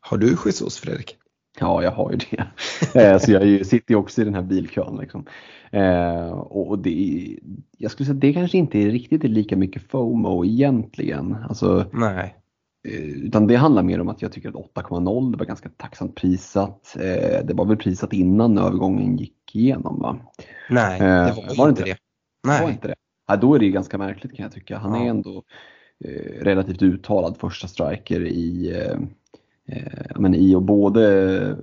[0.00, 1.16] Har du Jesus Fredrik?
[1.60, 2.46] Ja, jag har ju det.
[3.00, 4.96] Eh, så jag sitter ju också i den här bilkön.
[5.00, 5.24] Liksom.
[5.70, 7.38] Eh, och det,
[7.78, 11.36] jag skulle säga att det kanske inte är riktigt lika mycket FOMO egentligen.
[11.48, 12.41] Alltså, Nej.
[12.88, 16.14] Eh, utan det handlar mer om att jag tycker att 8,0 det var ganska tacksamt
[16.14, 16.96] prisat.
[17.44, 20.16] Det var väl prisat innan övergången gick igenom va?
[20.70, 21.90] Nej, det var, var inte det.
[21.90, 21.96] det.
[22.46, 22.62] Nej.
[22.62, 22.94] Var inte det.
[23.26, 24.78] Ja, då är det ganska märkligt kan jag tycka.
[24.78, 25.04] Han ja.
[25.04, 25.42] är ändå
[26.40, 28.72] relativt uttalad första striker i
[29.66, 31.56] Eh, men i och både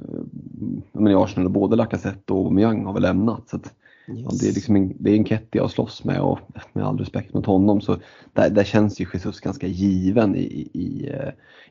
[0.92, 3.50] men i Arsenal, både Lacazette och Myang har väl lämnat.
[3.50, 3.74] Så att,
[4.18, 4.39] yes.
[4.39, 6.39] det är liksom en, det är en Ketty att slåss med och
[6.74, 7.97] med all respekt mot honom så
[8.34, 11.12] där, där känns ju Jesus ganska given i, i,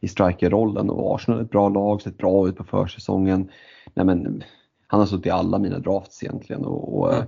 [0.01, 3.51] i strikerrollen och Arsenal är ett bra lag, sett bra ut på försäsongen.
[3.95, 4.43] Nej, men,
[4.87, 7.27] han har suttit i alla mina drafts egentligen och, och mm.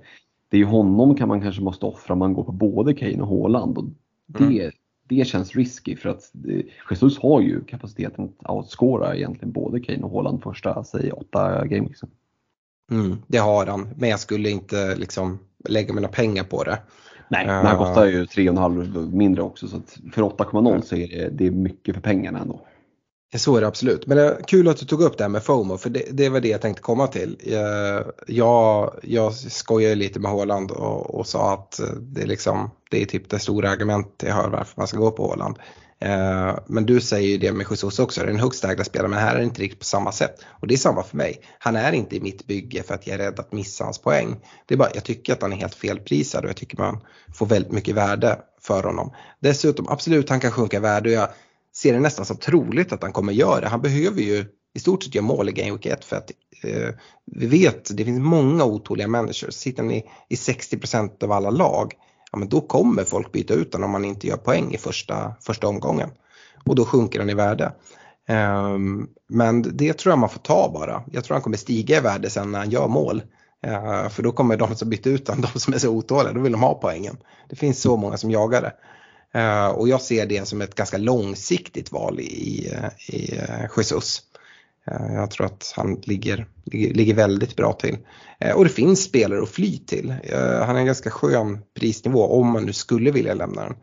[0.49, 3.23] det är ju honom kan man kanske måste offra om man går på både Kane
[3.23, 3.85] och Haaland och
[4.27, 4.71] det, mm
[5.11, 6.33] det känns risky för att
[6.91, 12.11] Jesus har ju kapaciteten att outscora egentligen både Kane och Haaland första, säg åtta gameweeksen.
[12.91, 15.39] Mm, det har han, men jag skulle inte liksom
[15.69, 16.79] lägga mina pengar på det.
[17.31, 19.81] Nej, men han kostar ju 3,5 mindre också så
[20.13, 22.67] för 8,0 så är det, det är mycket för pengarna ändå.
[23.37, 24.07] Så är det absolut.
[24.07, 26.29] Men det är kul att du tog upp det här med FOMO för det, det
[26.29, 27.37] var det jag tänkte komma till.
[28.27, 33.07] Jag, jag skojar lite med Håland och, och sa att det är, liksom, det är
[33.07, 35.59] typ det stora argumentet jag hör varför man ska gå på Håland.
[36.01, 39.09] Eh, men du säger ju det med Jesus också, det är en högst ägda spelare
[39.09, 40.35] men här är det inte riktigt på samma sätt.
[40.61, 41.41] Och det är samma för mig.
[41.59, 44.37] Han är inte i mitt bygge för att jag är rädd att missa hans poäng.
[44.67, 47.01] Det är bara, jag tycker att han är helt felprisad och jag tycker man
[47.35, 49.13] får väldigt mycket värde för honom.
[49.41, 51.29] Dessutom, absolut han kan sjunka i värde och jag
[51.75, 53.69] ser det nästan som troligt att han kommer göra det.
[53.69, 54.45] Han behöver ju
[54.75, 56.31] i stort sett göra mål i Game Week 1 för att
[56.63, 56.89] eh,
[57.27, 59.51] vi vet det finns många otåliga människor.
[59.51, 61.95] Sitter i, i 60% av alla lag,
[62.33, 65.35] ja men då kommer folk byta ut honom om man inte gör poäng i första,
[65.41, 66.11] första omgången.
[66.65, 67.73] Och då sjunker han i värde.
[68.29, 71.03] Um, men det tror jag man får ta bara.
[71.13, 73.23] Jag tror han kommer stiga i värde sen när han gör mål.
[73.67, 76.41] Uh, för då kommer de som bytt ut honom, de som är så otåliga, då
[76.41, 77.17] vill de ha poängen.
[77.49, 78.75] Det finns så många som jagar det.
[79.39, 82.69] Uh, och jag ser det som ett ganska långsiktigt val i, i
[83.09, 83.41] i
[83.77, 84.23] Jesus.
[84.87, 87.99] Eh, jag tror att han ligger, ligger, ligger väldigt bra till.
[88.41, 90.15] Eh, och det finns spelare att fly till.
[90.23, 93.77] Eh, han är en ganska skön prisnivå om man nu skulle vilja lämna den.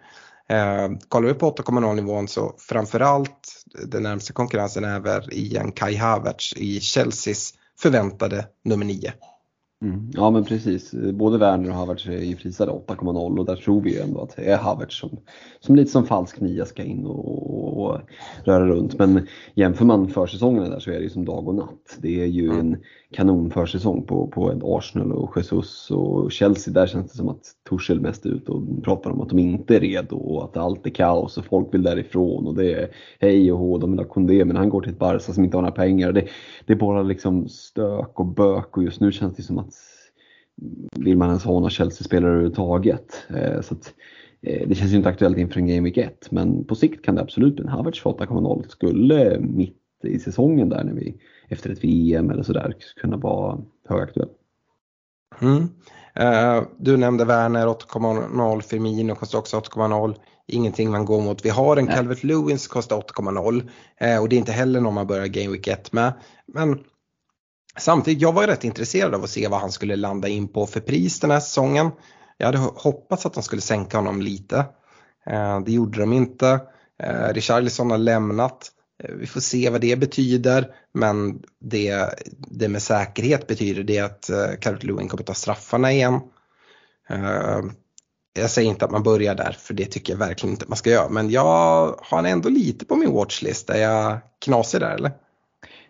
[1.07, 6.53] Kollar vi på 8,0 nivån så framförallt den närmsta konkurrensen är väl Ian Kai Havertz
[6.57, 9.13] i Chelseas förväntade nummer 9.
[9.81, 10.09] Mm.
[10.13, 13.93] Ja men precis, både Werner och Havertz är ju prisade 8,0 och där tror vi
[13.93, 15.19] ju ändå att det är Havertz som,
[15.59, 17.99] som lite som falsk nia ska in och, och,
[18.43, 18.99] röra runt.
[18.99, 21.97] Men jämför man försäsongerna där så är det ju som dag och natt.
[22.01, 22.77] Det är ju en
[23.11, 26.73] kanonförsäsong på, på Arsenal och Jesus och Chelsea.
[26.73, 29.75] Där känns det som att Torshäll mest är ute och pratar om att de inte
[29.75, 32.89] är redo och att allt är kaos och folk vill därifrån och det är
[33.19, 35.57] hej och hå, de vill ha Kondé men han går till ett Barca som inte
[35.57, 36.11] har några pengar.
[36.11, 36.27] Det,
[36.65, 39.73] det är bara liksom stök och bök och just nu känns det som att
[40.95, 43.23] vill man ens ha några Chelsea-spelare överhuvudtaget.
[43.29, 43.93] Eh, så att,
[44.41, 47.15] eh, det känns ju inte aktuellt inför en Game Week 1 men på sikt kan
[47.15, 51.17] det absolut bli en Havertz för 8,0 skulle mitt i säsongen där när vi
[51.49, 54.29] efter ett VM eller sådär kunna vara högaktuell.
[55.41, 55.69] Mm.
[56.19, 60.15] Uh, du nämnde Werner 8,0, Firmino kostar också 8,0.
[60.47, 61.45] Ingenting man går mot.
[61.45, 63.61] Vi har en Calvert Lewin kostar 8,0
[64.15, 66.13] uh, och det är inte heller någon man börjar Game Week 1 med.
[66.47, 66.79] Men
[67.79, 70.79] samtidigt, jag var rätt intresserad av att se vad han skulle landa in på för
[70.79, 71.89] pris den här säsongen.
[72.37, 74.57] Jag hade hoppats att de skulle sänka honom lite.
[75.31, 76.59] Uh, det gjorde de inte.
[77.33, 78.71] Richarlison har lämnat.
[79.03, 84.29] Eh, vi får se vad det betyder men det, det med säkerhet betyder det att
[84.29, 86.19] eh, Carrot Lewin kommer ta straffarna igen.
[87.09, 87.59] Eh,
[88.39, 90.89] jag säger inte att man börjar där för det tycker jag verkligen inte man ska
[90.89, 93.69] göra men jag har ändå lite på min watchlist.
[93.69, 95.11] Är jag knasig där eller?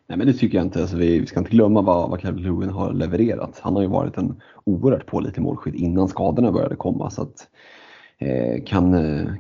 [0.10, 0.82] Nej men det tycker jag inte.
[0.82, 3.60] Alltså, vi, vi ska inte glömma vad, vad Calvert Lewin har levererat.
[3.62, 7.10] Han har ju varit en oerhört pålitlig målskytt innan skadorna började komma.
[7.10, 7.48] Så att,
[8.18, 8.92] eh, kan,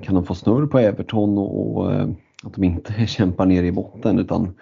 [0.03, 2.09] kan han få snurr på Everton och, och
[2.47, 4.53] att de inte kämpar ner i botten utan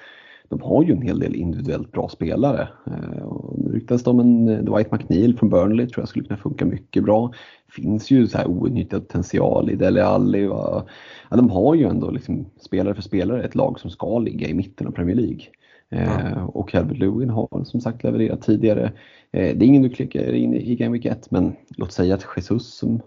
[0.49, 2.67] de har ju en hel del individuellt bra spelare.
[2.87, 3.27] Eh,
[3.57, 6.65] nu ryktas det om en eh, Dwight McNeil från Burnley, tror jag skulle kunna funka
[6.65, 7.33] mycket bra.
[7.69, 10.43] Finns ju så här outnyttjad potential i Dele Alli.
[10.43, 10.85] Ja,
[11.29, 14.87] de har ju ändå liksom spelare för spelare ett lag som ska ligga i mitten
[14.87, 15.41] av Premier League.
[15.89, 16.45] Mm.
[16.47, 18.91] och Calvert Lewin har som sagt levererat tidigare.
[19.31, 22.77] det är ingen du klickar in i Game Week 1 men låt säga att Jesus
[22.77, 23.01] som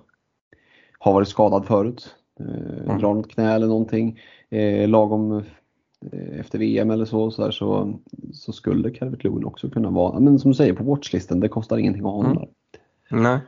[0.98, 2.98] har varit skadad förut, mm.
[2.98, 4.20] drar något knä eller någonting
[4.50, 5.32] eh, lagom
[6.12, 7.98] eh, efter VM eller så, så, där, så,
[8.32, 11.78] så skulle Calvert Lewin också kunna vara, men som du säger på watchlisten, det kostar
[11.78, 12.48] ingenting att ha honom
[13.10, 13.22] mm.
[13.22, 13.40] Nej.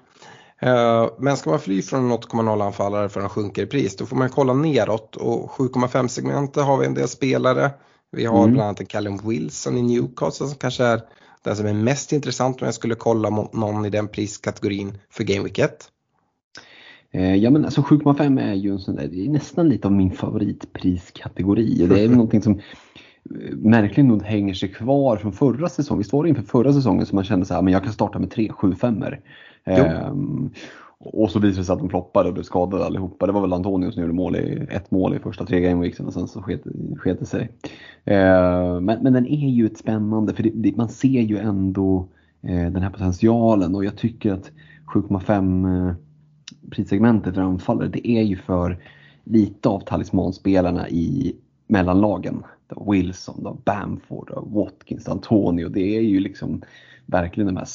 [0.67, 4.07] Uh, men ska man fly från en 8,0 anfallare för att sjunker i pris då
[4.07, 7.71] får man kolla neråt och 7,5 segmentet har vi en del spelare.
[8.13, 8.53] Vi har mm.
[8.53, 11.03] bland annat en Callum Wilson i Newcastle som kanske är
[11.43, 15.25] den som är mest intressant om jag skulle kolla mot någon i den priskategorin för
[15.25, 15.89] Game Week 1.
[17.13, 19.93] Eh, ja men alltså 7,5 är ju en sån där, det är nästan lite av
[19.93, 21.87] min favoritpriskategori.
[21.87, 25.99] Det är någonting som eh, märkligt nog hänger sig kvar från förra säsongen.
[25.99, 28.19] Visst var det inför förra säsongen som man kände så här, men jag kan starta
[28.19, 29.05] med 3 7 5
[29.65, 30.51] ehm,
[30.99, 33.27] Och så visade det sig att de floppade och blev skadade allihopa.
[33.27, 36.13] Det var väl Antonio som gjorde mål i, ett mål i första tre gameweeksen och
[36.13, 37.51] sen så sket det sig.
[38.05, 42.09] Ehm, men, men den är ju ett spännande, för det, det, man ser ju ändå
[42.43, 44.51] eh, den här potentialen och jag tycker att
[44.95, 45.95] 7,5
[46.71, 48.79] prissegmentet för anfallare det är ju för
[49.25, 51.37] lite av talismanspelarna i
[51.67, 52.43] mellanlagen.
[52.91, 55.69] Wilson, då Bamford, då Watkins, Antonio.
[55.69, 56.63] Det är ju liksom
[57.07, 57.69] verkligen de här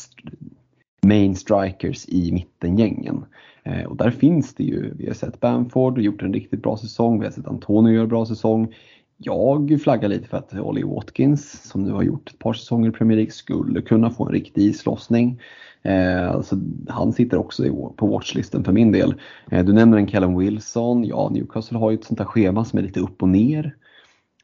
[1.06, 3.26] main strikers i mittengängen.
[3.64, 7.20] Eh, och där finns det ju, vi har sett Bamford gjort en riktigt bra säsong,
[7.20, 8.74] vi har sett Antonio göra en bra säsong.
[9.18, 12.92] Jag flaggar lite för att Ollie Watkins, som nu har gjort ett par säsonger i
[12.92, 15.42] Premier League, skulle kunna få en riktig islossning.
[15.86, 16.56] Eh, alltså,
[16.88, 17.64] han sitter också
[17.96, 19.16] på watchlisten för min del.
[19.52, 21.04] Eh, du nämner en Callum Wilson.
[21.04, 23.76] Ja, Newcastle har ju ett sånt där schema som är lite upp och ner.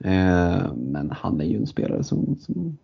[0.04, 2.78] Eh, men han är ju en spelare som, som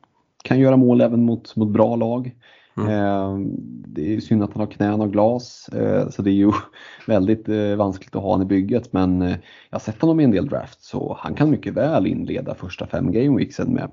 [0.44, 2.36] kan göra mål även mot, mot bra lag.
[2.78, 3.56] Mm.
[3.88, 5.70] Det är synd att han har knän och glas
[6.10, 6.52] så det är ju
[7.08, 7.48] väldigt
[7.78, 9.38] vanskligt att ha honom i bygget men jag
[9.72, 13.12] har sett honom i en del draft så han kan mycket väl inleda första fem
[13.12, 13.92] gameweeksen med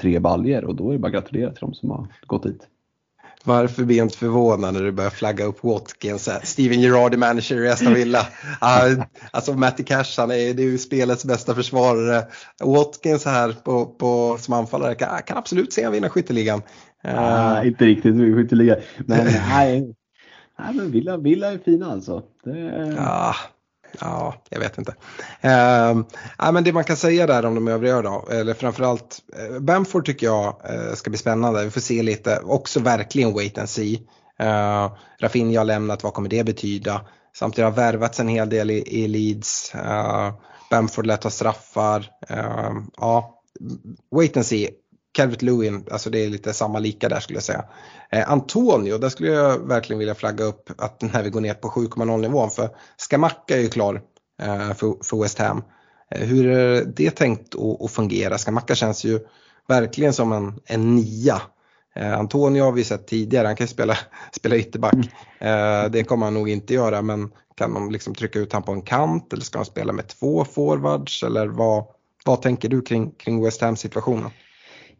[0.00, 2.68] tre baljer och då är det bara att gratulera till dem som har gått dit.
[3.46, 6.28] Varför blir jag inte förvånad när du börjar flagga upp Watkins?
[6.42, 8.26] Steven Gerrard är manager i Aston Villa.
[9.30, 12.26] Alltså Matty Cash han är, det är ju spelets bästa försvarare.
[12.64, 16.62] Watkins här på, på, som anfallare kan, kan absolut se han vinna skytteligan.
[17.08, 18.78] Uh, inte riktigt skytteligan.
[18.98, 19.94] Men, nej,
[20.58, 22.22] nej, men Villa, Villa är fina alltså.
[22.44, 22.94] Det...
[22.96, 23.34] Ja,
[24.00, 24.94] Ja, jag vet inte.
[25.40, 25.96] Eh,
[26.38, 30.06] ja, men det man kan säga där om de övriga då, eller framförallt eh, Bamford
[30.06, 31.64] tycker jag eh, ska bli spännande.
[31.64, 34.00] Vi får se lite, också verkligen wait and see.
[34.38, 37.00] Eh, Rafinha har lämnat, vad kommer det betyda?
[37.36, 39.74] Samtidigt har värvats en hel del i, i Leeds.
[39.74, 40.32] Eh,
[40.70, 42.10] Bamford lät ha straffar.
[42.28, 43.40] Ehm, ja,
[44.10, 44.70] wait and see.
[45.16, 47.64] Calvert Lewin, alltså det är lite samma lika där skulle jag säga.
[48.10, 51.68] Eh, Antonio, där skulle jag verkligen vilja flagga upp att när vi går ner på
[51.68, 54.02] 7,0 nivån för Skamacka är ju klar
[54.42, 55.62] eh, för, för West Ham.
[56.10, 58.38] Eh, hur är det tänkt att, att fungera?
[58.38, 59.20] Skamacka känns ju
[59.68, 61.42] verkligen som en, en nia.
[61.94, 63.98] Eh, Antonio har vi sett tidigare, han kan ju spela,
[64.32, 64.96] spela ytterback.
[65.38, 68.72] Eh, det kommer han nog inte göra men kan de liksom trycka ut honom på
[68.72, 71.84] en kant eller ska han spela med två forwards eller vad,
[72.24, 74.30] vad tänker du kring, kring West Ham situationen?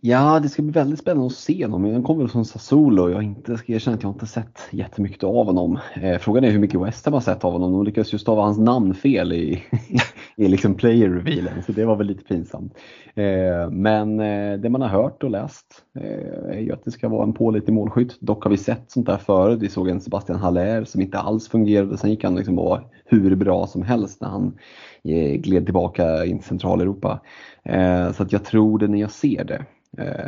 [0.09, 1.93] Ja, det ska bli väldigt spännande att se honom.
[1.93, 5.47] Han kommer väl från Sassuolo jag inte, ska erkänna att jag inte sett jättemycket av
[5.47, 5.79] honom.
[5.95, 7.73] Eh, frågan är hur mycket West Ham har sett av honom.
[7.73, 9.63] De lyckades ju stava hans namn fel i,
[10.37, 12.75] i liksom player revealen så det var väl lite pinsamt.
[13.15, 15.67] Eh, men eh, det man har hört och läst
[16.01, 18.21] eh, är ju att det ska vara en pålitlig målskytt.
[18.21, 19.63] Dock har vi sett sånt där förut.
[19.63, 21.99] Vi såg en Sebastian Haller som inte alls fungerade.
[21.99, 24.59] Sen gick han liksom vara hur bra som helst när han
[25.05, 27.21] eh, gled tillbaka in till Centraleuropa.
[27.63, 29.65] Eh, så att jag tror det när jag ser det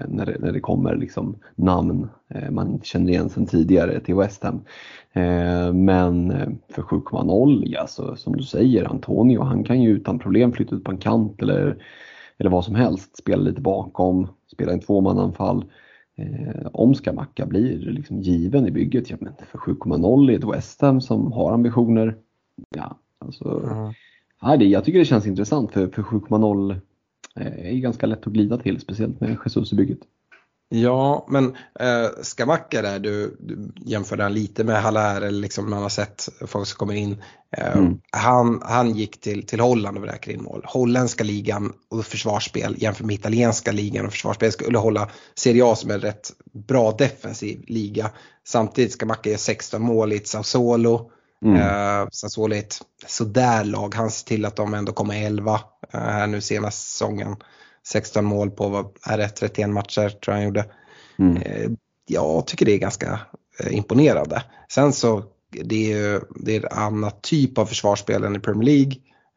[0.08, 4.14] när, det, när det kommer liksom namn eh, man inte känner igen sedan tidigare till
[4.14, 4.60] West Ham.
[5.12, 10.18] Eh, men eh, för 7,0, ja, så, som du säger, Antonio han kan ju utan
[10.18, 11.82] problem flytta ut på en kant eller,
[12.38, 15.64] eller vad som helst, spela lite bakom, spela en tvåmananfall.
[16.16, 20.80] Eh, om Skamacka blir liksom given i bygget, ja men för 7,0 i ett West
[20.80, 22.16] Ham som har ambitioner,
[22.76, 24.58] ja alltså mm.
[24.58, 26.80] Det, jag tycker det känns intressant för, för 7,0
[27.40, 29.98] är ganska lätt att glida till, speciellt med Jesus i bygget.
[30.70, 35.82] Ja, men eh, Skamacka där, du, du jämför han lite med Haller, eller liksom man
[35.82, 37.22] har sett folk som kommer in.
[37.56, 38.00] Eh, mm.
[38.12, 40.62] han, han gick till, till Holland och vräker in mål.
[40.64, 45.90] Holländska ligan och försvarsspel jämfört med italienska ligan och försvarsspel skulle hålla Serie A som
[45.90, 46.32] en rätt
[46.68, 48.10] bra defensiv liga.
[48.46, 51.10] Samtidigt ska Macka göra 16 mål i ett Sassuolo.
[51.44, 51.56] Mm.
[51.56, 53.94] Uh, Sassuolo är ett sådär lag.
[53.94, 55.60] Han ser till att de ändå kommer 11 uh,
[56.00, 57.36] här nu senaste säsongen.
[57.86, 60.64] 16 mål på vad är det, 31 matcher tror jag han gjorde.
[61.18, 61.36] Mm.
[61.36, 61.70] Uh,
[62.06, 63.20] jag tycker det är ganska
[63.64, 64.42] uh, imponerande.
[64.68, 68.92] Sen så det är det är en annan typ av försvarsspel än i Premier League.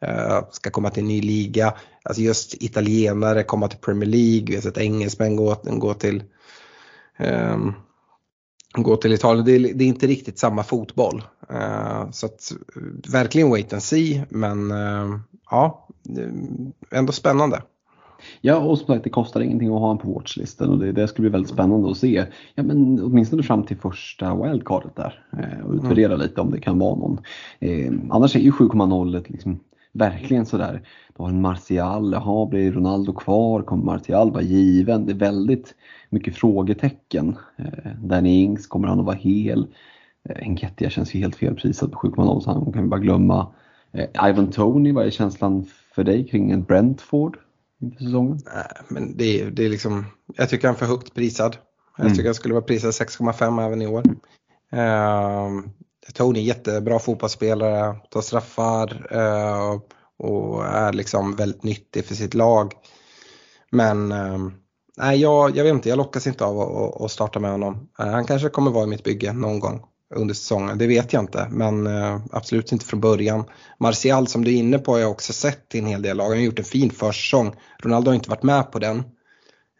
[0.05, 1.73] Uh, ska komma till en ny liga.
[2.03, 4.45] Alltså just italienare komma till Premier League.
[4.47, 6.23] Vi har sett engelsmän gå, gå till
[7.19, 7.73] um,
[8.73, 9.45] gå till Italien.
[9.45, 11.23] Det är, det är, inte riktigt samma fotboll.
[11.51, 12.51] Uh, så att,
[13.11, 15.19] verkligen wait and see men uh,
[15.51, 15.87] ja,
[16.91, 17.61] ändå spännande.
[18.41, 21.07] Ja och som sagt det kostar ingenting att ha en på watchlisten och det, det
[21.07, 22.25] skulle bli väldigt spännande att se.
[22.55, 26.27] Ja men åtminstone fram till första wildcardet där eh, och utvärdera mm.
[26.27, 27.19] lite om det kan vara någon.
[27.59, 29.59] Eh, annars är ju 7,0 liksom
[29.93, 30.87] verkligen sådär.
[31.17, 33.61] Du har en Martial, jaha blir Ronaldo kvar?
[33.61, 35.05] Kommer Martial vara given?
[35.05, 35.75] Det är väldigt
[36.09, 37.37] mycket frågetecken.
[37.57, 39.67] Eh, Danny Ings, kommer han att vara hel?
[40.29, 43.53] Eh, Enketia känns ju helt felprisad på 7,0 så han kan vi bara glömma.
[43.93, 45.65] Eh, Ivan Tony, vad är känslan
[45.95, 47.37] för dig kring en Brentford
[47.81, 48.39] inför säsongen?
[48.89, 50.05] Men det är, det är liksom,
[50.37, 51.55] jag tycker han är för högt prisad.
[51.97, 52.15] Jag mm.
[52.15, 54.03] tycker han skulle vara prisad 6,5 även i år.
[54.73, 55.63] Uh,
[56.13, 59.79] Tony är jättebra fotbollsspelare, tar straffar eh,
[60.19, 62.73] och är liksom väldigt nyttig för sitt lag.
[63.71, 64.53] Men ehm,
[64.97, 67.89] nej, jag, jag vet inte, jag lockas inte av att, att starta med honom.
[67.99, 69.85] Eh, han kanske kommer vara i mitt bygge någon gång
[70.15, 71.47] under säsongen, det vet jag inte.
[71.51, 73.43] Men eh, absolut inte från början.
[73.79, 76.23] Martial som du är inne på har jag också sett i en hel del lag.
[76.23, 77.55] Han har gjort en fin försäsong.
[77.83, 79.03] Ronaldo har inte varit med på den.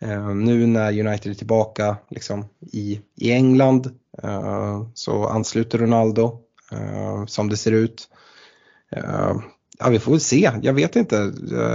[0.04, 3.88] Uh, nu när United är tillbaka liksom, i, i England
[4.24, 6.38] uh, så ansluter Ronaldo
[7.28, 8.10] som det ser ut.
[9.80, 10.52] Ja, vi får väl se.
[10.62, 11.18] Jag vet inte.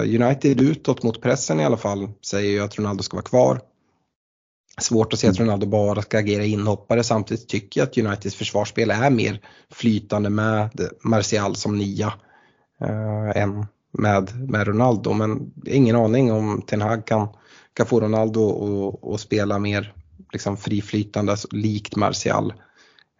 [0.05, 3.61] United utåt mot pressen i alla fall säger ju att Ronaldo ska vara kvar.
[4.81, 7.05] Svårt att se att Ronaldo bara ska agera inhoppare.
[7.05, 12.13] Samtidigt tycker jag att Uniteds försvarsspel är mer flytande med Martial som nia
[13.35, 15.13] än med, med Ronaldo.
[15.13, 17.29] Men ingen aning om Ten Hag kan,
[17.77, 19.95] kan få Ronaldo att spela mer
[20.33, 22.53] liksom friflytande alltså, likt Martial.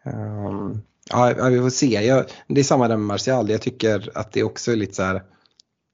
[0.05, 1.87] Um, Ja, vi får se.
[1.87, 3.51] Jag, det är samma där med Martial.
[3.51, 5.23] Jag tycker att det också är lite så här.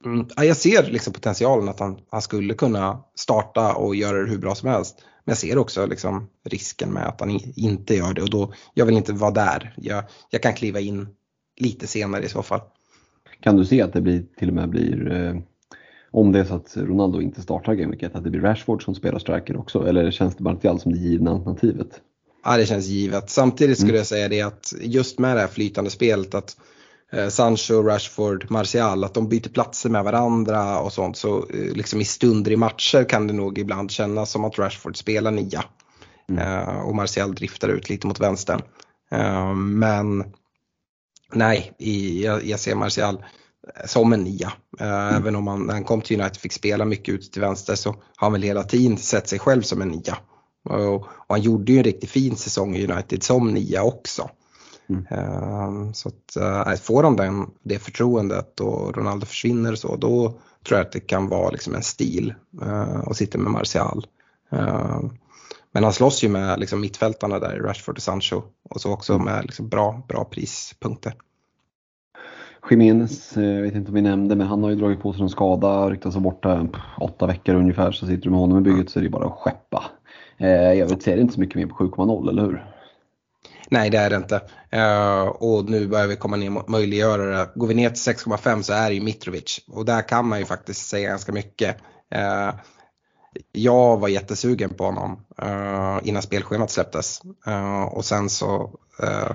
[0.04, 4.30] Mm, ja, jag ser liksom potentialen att han, han skulle kunna starta och göra det
[4.30, 5.04] hur bra som helst.
[5.24, 8.86] Men jag ser också liksom risken med att han inte gör det och då, jag
[8.86, 9.74] vill inte vara där.
[9.76, 11.08] Jag, jag kan kliva in
[11.60, 12.60] lite senare i så fall.
[13.40, 15.34] Kan du se att det blir, till och med blir, eh,
[16.12, 19.18] om det är så att Ronaldo inte startar Game att det blir Rashford som spelar
[19.18, 19.88] striker också?
[19.88, 21.88] Eller känns det Martial som det givna alternativet?
[22.44, 23.30] Ja, det känns givet.
[23.30, 23.98] Samtidigt skulle mm.
[23.98, 26.56] jag säga det att just med det här flytande spelet att
[27.12, 31.16] eh, Sancho, Rashford, Martial, att de byter platser med varandra och sånt.
[31.16, 34.96] Så eh, liksom i stunder i matcher kan det nog ibland kännas som att Rashford
[34.96, 35.64] spelar nia.
[36.28, 36.42] Mm.
[36.42, 38.62] Eh, och Martial driftar ut lite mot vänstern.
[39.56, 40.24] Men
[41.34, 41.72] Nej,
[42.42, 43.24] jag ser Martial
[43.84, 44.52] som en nia.
[44.80, 45.14] Mm.
[45.14, 47.90] Även om han när han kom till United fick spela mycket ut till vänster så
[47.90, 50.18] har han väl hela tiden sett sig själv som en nia.
[50.64, 54.30] Och, och han gjorde ju en riktigt fin säsong i United som nia också.
[54.88, 55.06] Mm.
[55.12, 56.36] Uh, så att
[56.68, 60.28] uh, får de den, det förtroendet och Ronaldo försvinner och så, då
[60.66, 62.34] tror jag att det kan vara liksom en stil
[63.04, 64.06] och sitta med Martial.
[65.72, 69.24] Men han slåss ju med liksom, mittfältarna där, Rashford och Sancho och så också mm.
[69.24, 71.14] med liksom, bra, bra prispunkter.
[72.70, 75.22] Jiménez, eh, jag vet inte om vi nämnde, men han har ju dragit på sig
[75.22, 76.68] en skada, ryktas vara borta
[77.00, 79.38] åtta veckor ungefär, så sitter du med honom i bygget så är det bara att
[79.38, 79.84] skeppa.
[80.38, 82.64] Eh, jag vet, ser inte så mycket mer på 7,0, eller hur?
[83.72, 84.40] Nej det är det inte.
[84.76, 87.48] Uh, och nu börjar vi komma ner möjliggöra det.
[87.54, 90.44] Går vi ner till 6,5 så är det ju Mitrovic och där kan man ju
[90.44, 91.76] faktiskt säga ganska mycket.
[92.14, 92.54] Uh,
[93.52, 97.22] jag var jättesugen på honom uh, innan spelschemat släpptes
[97.90, 98.70] och sen så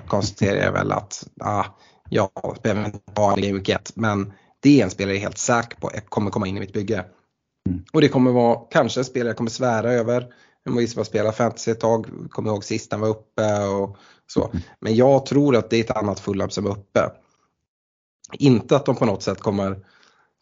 [0.06, 1.64] konstaterade jag väl att ah,
[2.10, 5.22] uh, jag behöver inte ha en Game 1 men det är en spelare jag är
[5.22, 7.04] helt säker på kommer komma in i mitt bygge.
[7.68, 7.84] Mm.
[7.92, 10.26] Och det kommer vara kanske en spelare jag kommer svära över.
[10.64, 13.96] Jag var var spela fantasy ett tag, kommer ihåg sist han var uppe och
[14.26, 14.44] så.
[14.44, 14.58] Mm.
[14.80, 17.00] Men jag tror att det är ett annat Fulham som är uppe.
[18.32, 19.78] Inte att de på något sätt kommer,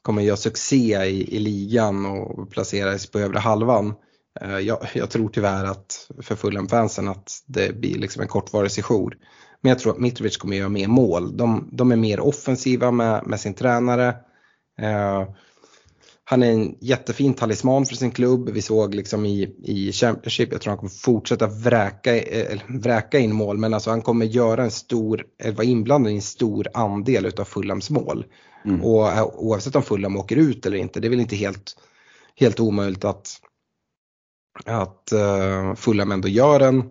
[0.02, 3.94] kommer göra succé i, i ligan och placera sig på övre halvan.
[4.40, 9.16] Eh, jag, jag tror tyvärr att för Fulham-fansen att det blir liksom en kortvarig sejour.
[9.66, 11.36] Men jag tror att Mitrovic kommer göra mer mål.
[11.36, 14.08] De, de är mer offensiva med, med sin tränare.
[14.80, 15.28] Eh,
[16.24, 18.50] han är en jättefin talisman för sin klubb.
[18.50, 23.34] Vi såg liksom i, i Championship, jag tror han kommer fortsätta vräka, äh, vräka in
[23.34, 27.44] mål men alltså han kommer göra en stor, vara inblandad i en stor andel utav
[27.44, 28.24] Fulhams mål.
[28.64, 28.84] Mm.
[28.84, 31.76] Och eh, oavsett om Fulham åker ut eller inte, det är väl inte helt,
[32.36, 33.28] helt omöjligt att,
[34.64, 36.84] att uh, Fulham ändå gör en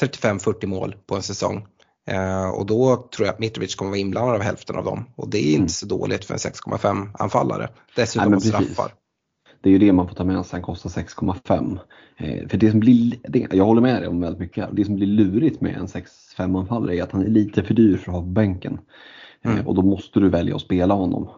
[0.00, 1.66] 35-40 mål på en säsong.
[2.10, 5.04] Uh, och då tror jag att Mitrovic kommer vara inblandad av hälften av dem.
[5.16, 5.68] Och det är inte mm.
[5.68, 7.68] så dåligt för en 6,5 anfallare.
[7.96, 8.92] Dessutom Nej, straffar.
[9.62, 11.78] Det är ju det man får ta med sig, han kostar 6,5.
[12.16, 14.94] Eh, för det som blir, det, jag håller med dig om väldigt mycket Det som
[14.94, 18.14] blir lurigt med en 6-5 anfallare är att han är lite för dyr för att
[18.14, 18.78] ha på bänken.
[19.44, 19.66] Eh, mm.
[19.66, 21.28] och då måste du välja att spela honom.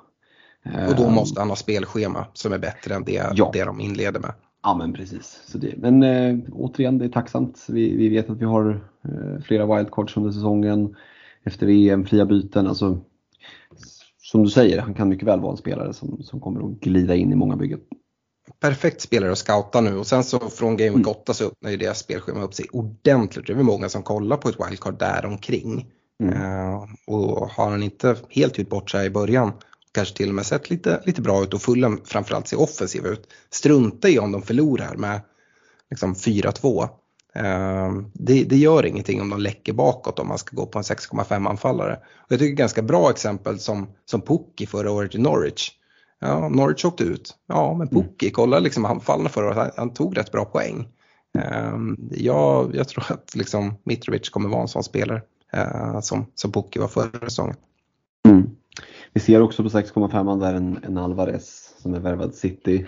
[0.88, 3.50] Och då måste han ha spelschema som är bättre än det, ja.
[3.52, 4.32] det de inleder med.
[4.62, 5.42] Ja men precis.
[5.46, 7.66] Så det, men äh, återigen, det är tacksamt.
[7.68, 8.70] Vi, vi vet att vi har
[9.04, 10.96] äh, flera wildcards under säsongen.
[11.44, 12.66] Efter VM, fria byten.
[12.66, 13.00] Alltså,
[14.18, 17.14] som du säger, han kan mycket väl vara en spelare som, som kommer att glida
[17.14, 17.80] in i många byggen.
[18.60, 21.76] Perfekt spelare att scouta nu och sen så från Game Week 8 så öppnar ju
[21.76, 23.46] deras spelschema upp sig ordentligt.
[23.46, 25.86] Det är många som kollar på ett wildcard där omkring.
[26.22, 26.42] Mm.
[26.42, 29.52] Uh, och har han inte helt gjort bort sig i början
[29.92, 33.28] kanske till och med sett lite, lite bra ut och Fulham framförallt ser offensiva ut.
[33.50, 35.20] Strunta i om de förlorar med
[35.90, 36.88] liksom 4-2.
[37.36, 40.82] Uh, det, det, gör ingenting om de läcker bakåt om man ska gå på en
[40.82, 41.96] 6,5 anfallare.
[41.96, 45.70] Och jag tycker ganska bra exempel som, som Pukki förra året i Norwich.
[46.20, 47.34] Ja, Norwich åkte ut.
[47.46, 48.02] Ja, men mm.
[48.02, 50.88] Pukki, kolla liksom anfallarna förra året, han, han, tog rätt bra poäng.
[51.38, 55.22] Uh, jag, jag tror att liksom Mitrovic kommer vara en sån spelare
[55.56, 57.56] uh, som, som Pukki var förra säsongen.
[58.28, 58.50] Mm.
[59.14, 62.86] Vi ser också på 6,5 där en, en Alvarez som är värvad City.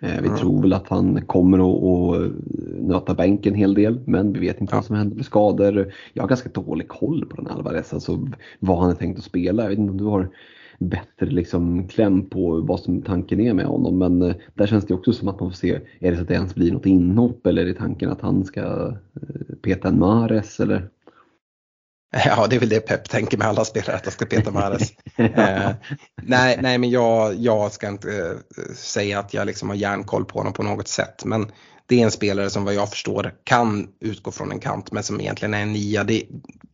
[0.00, 0.36] Eh, vi mm.
[0.36, 2.32] tror väl att han kommer att, att
[2.80, 4.76] nöta bänken en hel del men vi vet inte ja.
[4.76, 5.92] vad som händer med skador.
[6.12, 9.62] Jag har ganska dålig koll på den Alvarez, alltså vad han är tänkt att spela.
[9.62, 10.28] Jag vet inte om du har
[10.78, 13.98] bättre liksom kläm på vad som tanken är med honom.
[13.98, 16.28] Men eh, där känns det också som att man får se, är det så att
[16.28, 19.98] det ens blir något inhopp eller är det tanken att han ska eh, peta en
[19.98, 20.88] Mares eller?
[22.24, 24.92] Ja, det är väl det Pep tänker med alla spelare, att de ska peta Mahrez.
[25.16, 25.70] eh,
[26.22, 30.38] nej, nej, men jag, jag ska inte eh, säga att jag liksom har järnkoll på
[30.38, 31.24] honom på något sätt.
[31.24, 31.52] Men
[31.86, 35.20] det är en spelare som vad jag förstår kan utgå från en kant, men som
[35.20, 36.04] egentligen är en nia.
[36.04, 36.22] Det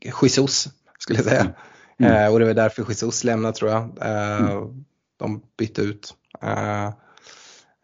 [0.01, 0.69] är Jesus,
[0.99, 1.53] skulle jag säga.
[1.99, 2.13] Mm.
[2.13, 3.83] Eh, och det var därför Jesus lämnade tror jag.
[4.01, 4.85] Eh, mm.
[5.17, 6.15] De bytte ut.
[6.43, 6.87] Eh,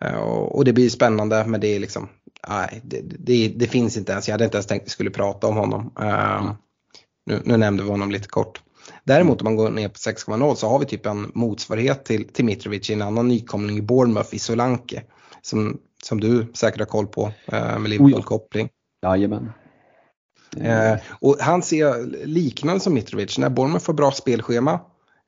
[0.04, 2.08] eh, och det blir spännande, men det är liksom,
[2.48, 4.28] nej, det, det, det, finns inte ens.
[4.28, 5.92] Jag hade inte ens tänkt att vi skulle prata om honom.
[6.00, 6.54] Mm.
[7.26, 8.62] Nu, nu nämnde vi honom lite kort.
[9.04, 12.44] Däremot om man går ner på 6,0 så har vi typ en motsvarighet till, till
[12.44, 15.02] Mitrovic i en annan nykomling i Bournemouth i Solanke.
[15.42, 18.68] Som, som du säkert har koll på eh, med Liverpool-koppling.
[19.02, 19.52] Jajamän.
[20.60, 23.38] Eh, och han ser liknande som Mitrovic.
[23.38, 24.80] När Bournemouth får bra spelschema,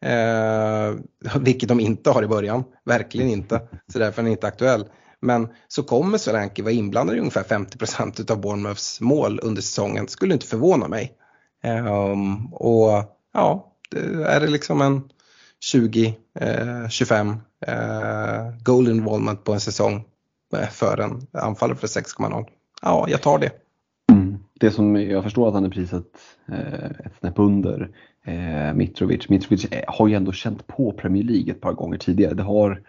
[0.05, 0.95] eh,
[1.41, 3.61] vilket de inte har i början, verkligen inte,
[3.93, 4.85] så därför är han inte aktuell.
[5.21, 10.35] Men så kommer Solanke vara inblandad i ungefär 50% av Bournemouths mål under säsongen, skulle
[10.35, 11.18] inte förvåna mig.
[11.65, 13.73] Um, och ja,
[14.27, 15.03] är det liksom en
[15.75, 17.31] 20-25
[17.69, 20.05] uh, goal involvement på en säsong
[20.57, 22.47] eh, för en anfallare för 6,0.
[22.83, 23.51] Ja, jag tar det.
[24.13, 24.39] Mm.
[24.61, 27.91] det som jag förstår att han är priset eh, ett snäpp under
[28.25, 29.29] eh, Mitrovic.
[29.29, 32.35] Mitrovic eh, har ju ändå känt på Premier League ett par gånger tidigare.
[32.35, 32.83] Det har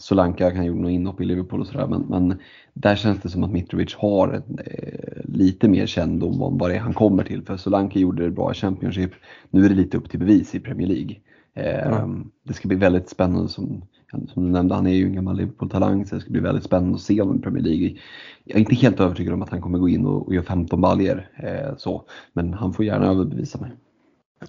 [0.00, 2.38] Solanka, han gjorde något inhopp i Liverpool och sådär men, men
[2.74, 6.80] där känns det som att Mitrovic har eh, lite mer kännedom om vad det är
[6.80, 7.42] han kommer till.
[7.42, 9.10] För Solanka gjorde det bra i Championship,
[9.50, 11.16] nu är det lite upp till bevis i Premier League.
[11.54, 12.30] Eh, mm.
[12.44, 16.06] Det ska bli väldigt spännande som, som du nämnde, han är ju en gammal Liverpool-talang
[16.06, 17.96] så det ska bli väldigt spännande att se honom i Premier League.
[18.44, 20.80] Jag är inte helt övertygad om att han kommer gå in och, och göra 15
[20.80, 23.70] baljer eh, så, men han får gärna överbevisa mig.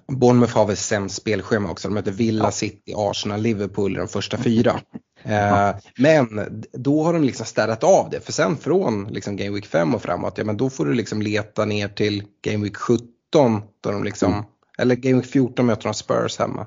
[0.06, 1.88] Bournemouth har väl sämst spelschema också.
[1.88, 4.80] De möter Villa, City, Arsenal, Liverpool i de första fyra.
[5.24, 8.20] Eh, men då har de liksom städat av det.
[8.20, 11.22] För sen från liksom Game Week 5 och framåt, ja men då får du liksom
[11.22, 13.62] leta ner till Game Week 17.
[13.80, 14.44] Då de liksom, mm.
[14.78, 16.66] Eller Game Week 14 möter de Spurs hemma.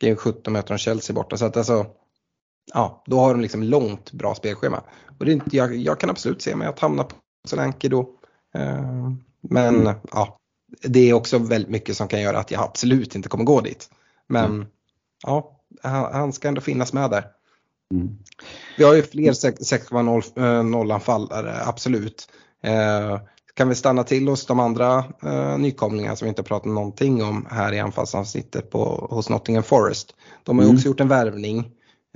[0.00, 1.36] Game Week 17 möter de Chelsea borta.
[1.36, 1.86] Så att alltså,
[2.74, 4.82] ja, då har de liksom långt bra spelschema.
[5.18, 7.16] Och det, jag, jag kan absolut se mig att hamna på
[7.48, 8.00] Solanke då.
[8.54, 9.94] Eh, men mm.
[10.12, 10.38] ja,
[10.82, 13.90] det är också väldigt mycket som kan göra att jag absolut inte kommer gå dit.
[14.26, 14.66] Men mm.
[15.22, 17.24] ja, han, han, ska ändå finnas med där.
[17.94, 18.18] Mm.
[18.78, 22.28] Vi har ju fler 6,0 anfallare, absolut.
[22.62, 23.20] Eh,
[23.54, 27.46] kan vi stanna till hos de andra eh, nykomlingarna som vi inte pratat någonting om
[27.50, 30.14] här i anfallsavsnittet på, hos Nottingham Forest.
[30.44, 30.76] De har ju mm.
[30.76, 31.58] också gjort en värvning.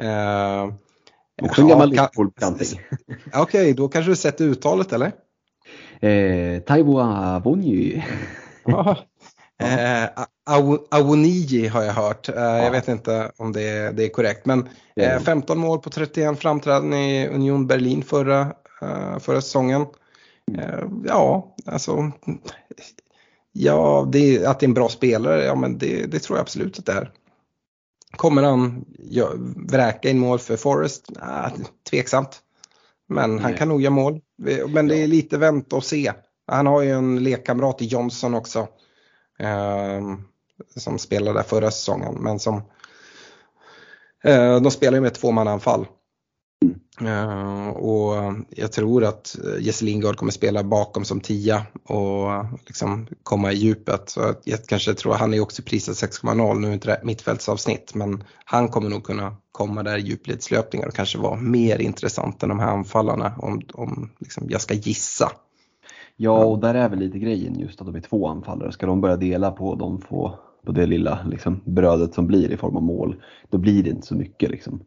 [0.00, 0.74] Eh,
[1.42, 2.80] också en gammal Liverpool-bekantning.
[3.26, 5.12] Okej, okay, då kanske du sett uttalet eller?
[6.00, 8.04] Eh, Taiwo Avonji.
[9.58, 10.04] Eh,
[10.90, 12.28] Awoniji har jag hört.
[12.28, 12.64] Eh, ja.
[12.64, 14.46] Jag vet inte om det, det är korrekt.
[14.46, 18.40] Men eh, 15 mål på 31 framträdanden i Union Berlin förra,
[18.82, 19.86] eh, förra säsongen.
[20.58, 22.12] Eh, ja, alltså.
[23.52, 26.78] Ja, det, att det är en bra spelare, ja men det, det tror jag absolut
[26.78, 27.10] att det är.
[28.16, 31.10] Kommer han ja, vräka in mål för Forest?
[31.22, 31.52] Äh,
[31.90, 32.40] tveksamt.
[33.08, 34.20] Men han kan nog göra mål.
[34.68, 36.12] Men det är lite vänta och se.
[36.46, 38.68] Han har ju en lekkamrat i Johnson också.
[39.38, 40.00] Eh,
[40.76, 42.14] som spelade där förra säsongen.
[42.14, 42.56] Men som
[44.24, 45.86] eh, de spelar ju med tvåmannaanfall.
[47.02, 52.28] Uh, och jag tror att Jesse Lingard kommer spela bakom som tia och
[52.66, 54.10] liksom komma i djupet.
[54.10, 58.24] Så jag kanske tror, han är också prisad 6,0, nu är inte det mittfältsavsnitt, men
[58.44, 62.58] han kommer nog kunna komma där i djupledslöpningar och kanske vara mer intressant än de
[62.58, 65.32] här anfallarna om, om liksom jag ska gissa.
[66.16, 68.72] Ja, och där är väl lite grejen just att de är två anfallare.
[68.72, 72.56] Ska de börja dela på de få, på det lilla liksom, brödet som blir i
[72.56, 73.16] form av mål,
[73.50, 74.50] då blir det inte så mycket.
[74.50, 74.80] Liksom.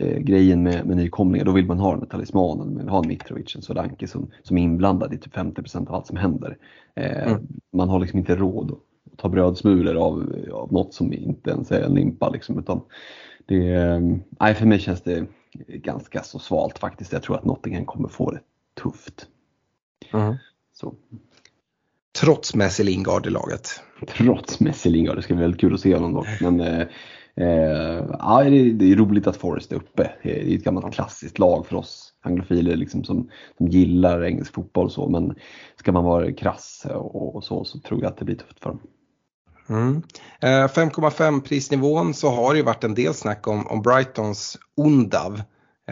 [0.00, 3.02] Eh, grejen med, med nykomlingar, då vill man ha den här talismanen, man vill ha
[3.02, 6.58] en Mitrovic, en Solanke som, som är inblandad i typ 50% av allt som händer.
[6.94, 7.46] Eh, mm.
[7.72, 11.82] Man har liksom inte råd att ta brödsmulor av, av något som inte ens är
[11.82, 12.28] en limpa.
[12.28, 12.80] Liksom, utan
[13.46, 13.74] det,
[14.40, 15.26] eh, för mig känns det
[15.68, 17.12] ganska så svalt faktiskt.
[17.12, 18.40] Jag tror att Nottingham kommer få det
[18.82, 19.26] tufft.
[20.12, 20.34] Mm.
[20.80, 20.94] Så.
[22.20, 23.80] Trots Messi Lingard i laget?
[24.08, 26.26] Trots Messi Lingard, det ska bli väldigt kul att se honom dock.
[26.40, 26.86] Men, eh,
[27.36, 30.10] eh, ja, det, det, är roligt att Forest är uppe.
[30.22, 34.84] Det är ett gammalt klassiskt lag för oss anglofiler liksom, som, som gillar engelsk fotboll
[34.84, 35.08] och så.
[35.08, 35.34] Men
[35.76, 38.70] ska man vara krass och, och så, så tror jag att det blir tufft för
[38.70, 38.80] dem.
[39.68, 40.02] Mm.
[40.40, 45.42] 5,5 eh, prisnivån så har det ju varit en del snack om, om Brightons Undav.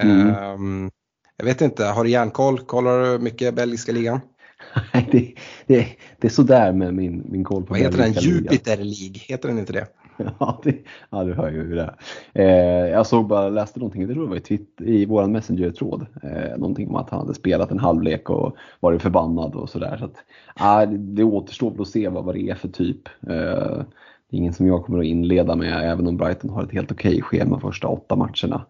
[0.01, 0.28] Mm.
[0.28, 0.91] Eh,
[1.37, 2.59] jag vet inte, har du järnkoll?
[2.59, 4.20] Kollar du mycket belgiska ligan?
[5.11, 5.35] det,
[5.67, 5.87] det,
[6.19, 8.13] det är sådär med min, min koll på Vad heter den?
[8.13, 9.87] Jupiter League, heter den inte det?
[10.39, 10.77] ja, det,
[11.11, 11.95] ja, du hör ju hur det är.
[12.35, 16.07] Eh, jag såg bara, läste någonting, det tror jag var i, Twitter, i vår Messenger-tråd,
[16.23, 19.97] eh, någonting om att han hade spelat en halvlek och varit förbannad och sådär.
[19.99, 20.17] Så att,
[20.55, 23.09] ah, det, det återstår väl att se vad, vad det är för typ.
[23.09, 23.83] Eh,
[24.31, 26.93] det är ingen som jag kommer att inleda med, även om Brighton har ett helt
[26.93, 28.67] okej schema första åtta matcherna.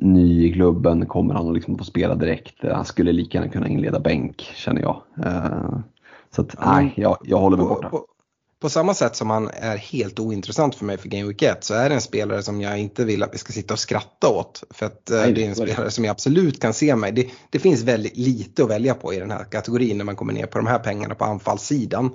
[0.00, 2.54] Ny i klubben, kommer han att liksom få spela direkt?
[2.62, 5.02] Han skulle lika gärna kunna inleda bänk känner jag.
[5.24, 5.78] Eh,
[6.34, 7.88] så att, nej, jag, jag håller mig borta.
[7.88, 8.06] På,
[8.60, 11.74] på, samma sätt som han är helt ointressant för mig för Game Week 1 så
[11.74, 14.64] är det en spelare som jag inte vill att vi ska sitta och skratta åt.
[14.70, 17.12] För att eh, nej, det är en spelare som jag absolut kan se mig.
[17.12, 20.32] Det, det, finns väldigt lite att välja på i den här kategorin när man kommer
[20.32, 22.10] ner på de här pengarna på anfallssidan.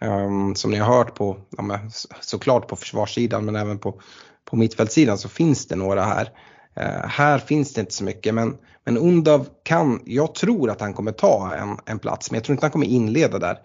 [0.00, 1.80] Um, som ni har hört på, ja,
[2.20, 4.00] såklart på försvarssidan men även på,
[4.44, 6.28] på mittfältssidan så finns det några här.
[6.76, 10.94] Eh, här finns det inte så mycket men, men Undav kan, jag tror att han
[10.94, 13.58] kommer ta en, en plats men jag tror inte han kommer inleda där.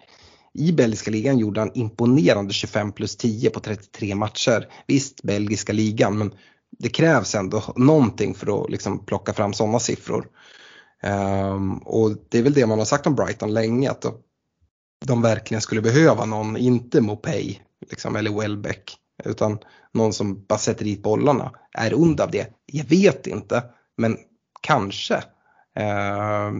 [0.53, 4.67] I belgiska ligan gjorde han imponerande 25 plus 10 på 33 matcher.
[4.87, 6.33] Visst, belgiska ligan men
[6.79, 10.27] det krävs ändå någonting för att liksom plocka fram sådana siffror.
[11.03, 14.05] Um, och det är väl det man har sagt om Brighton länge att
[15.05, 19.59] de verkligen skulle behöva någon, inte Mopay liksom, eller Welbeck utan
[19.93, 21.51] någon som bara sätter dit bollarna.
[21.77, 22.58] Är ond av det?
[22.73, 23.63] Jag vet inte,
[23.97, 24.17] men
[24.61, 25.15] kanske.
[25.75, 26.51] Eh,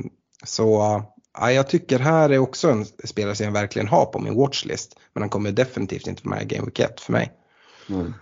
[0.43, 1.01] så
[1.39, 4.99] ja, jag tycker här är också en spelare som jag verkligen har på min watchlist.
[5.13, 7.31] Men han kommer definitivt inte vara med i Game Week 1 för mig.
[7.89, 8.13] Mm.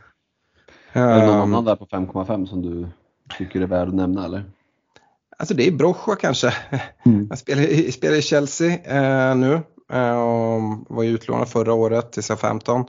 [0.94, 2.88] Är det någon Um, annan där på 5,5 som du
[3.38, 4.46] tycker är värd att nämna eller?
[5.38, 6.54] Alltså det är Brocha kanske.
[7.06, 7.28] Mm.
[7.30, 9.62] Han spelar, i- spelar i Chelsea eh, nu.
[9.94, 10.62] Eh, och
[10.96, 12.86] var ju utlånad förra året till SA-15.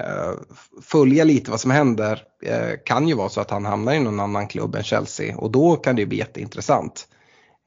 [0.00, 0.34] Eh,
[0.82, 2.22] följa lite vad som händer.
[2.42, 5.50] Eh, kan ju vara så att han hamnar i någon annan klubb än Chelsea och
[5.50, 7.08] då kan det ju bli jätteintressant.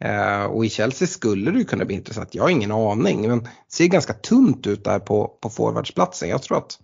[0.04, 2.36] Eh, och i Chelsea skulle det ju kunna bli intressant.
[2.36, 6.30] Jag har ingen aning men det ser ganska tunt ut där på, på forwardsplatsen.
[6.30, 6.80] Jag tror att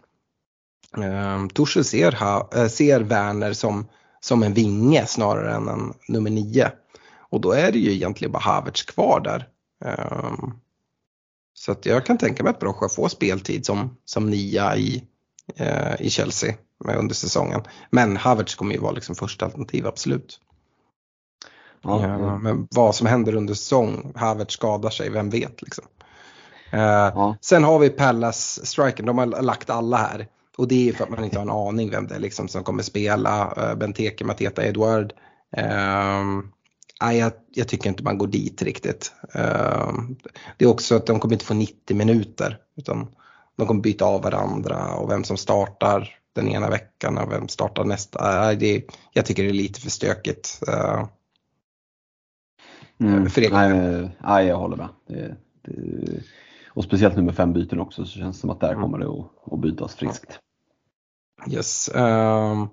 [0.97, 3.87] eh, Tuchel ser, ha, ser Werner som,
[4.19, 6.71] som en vinge snarare än en nummer nio.
[7.29, 9.47] Och då är det ju egentligen bara Havertz kvar där.
[9.85, 10.49] Eh,
[11.53, 15.03] så att jag kan tänka mig att Brocha får speltid som, som nia i,
[15.55, 16.53] eh, i Chelsea
[16.85, 17.61] med under säsongen.
[17.89, 20.39] Men Havertz kommer ju vara liksom första alternativ, absolut.
[21.81, 25.85] Ja, Eh, Men vad som händer under säsong, Havertz skadar sig, vem vet liksom.
[26.71, 27.37] Eh, Ja.
[27.41, 30.27] Sen har vi Pallas striken, de har lagt alla här.
[30.57, 32.63] Och det är för att man inte har en aning vem det är liksom som
[32.63, 33.53] kommer spela.
[33.57, 35.13] Uh, Benteke, Mateta, Edward.
[35.57, 36.51] Ehm,
[37.01, 39.11] nej, jag, jag tycker inte man går dit riktigt.
[39.33, 40.15] Ehm,
[40.57, 42.57] det är också att de kommer inte få 90 minuter.
[42.77, 43.07] Utan
[43.57, 47.83] de kommer byta av varandra och vem som startar den ena veckan och vem startar
[47.83, 48.41] nästa.
[48.41, 50.59] Nej, det, jag tycker det är lite för stökigt.
[50.67, 51.05] Eh,
[52.99, 53.29] Mm.
[53.29, 54.87] för Nej, nej, jag håller med.
[55.07, 56.23] Det, det,
[56.69, 58.81] och speciellt nu med fem byten också så känns det som att där Mm.
[58.81, 60.39] kommer det att, att bytas friskt.
[61.49, 61.89] Yes.
[61.89, 62.67] ehm,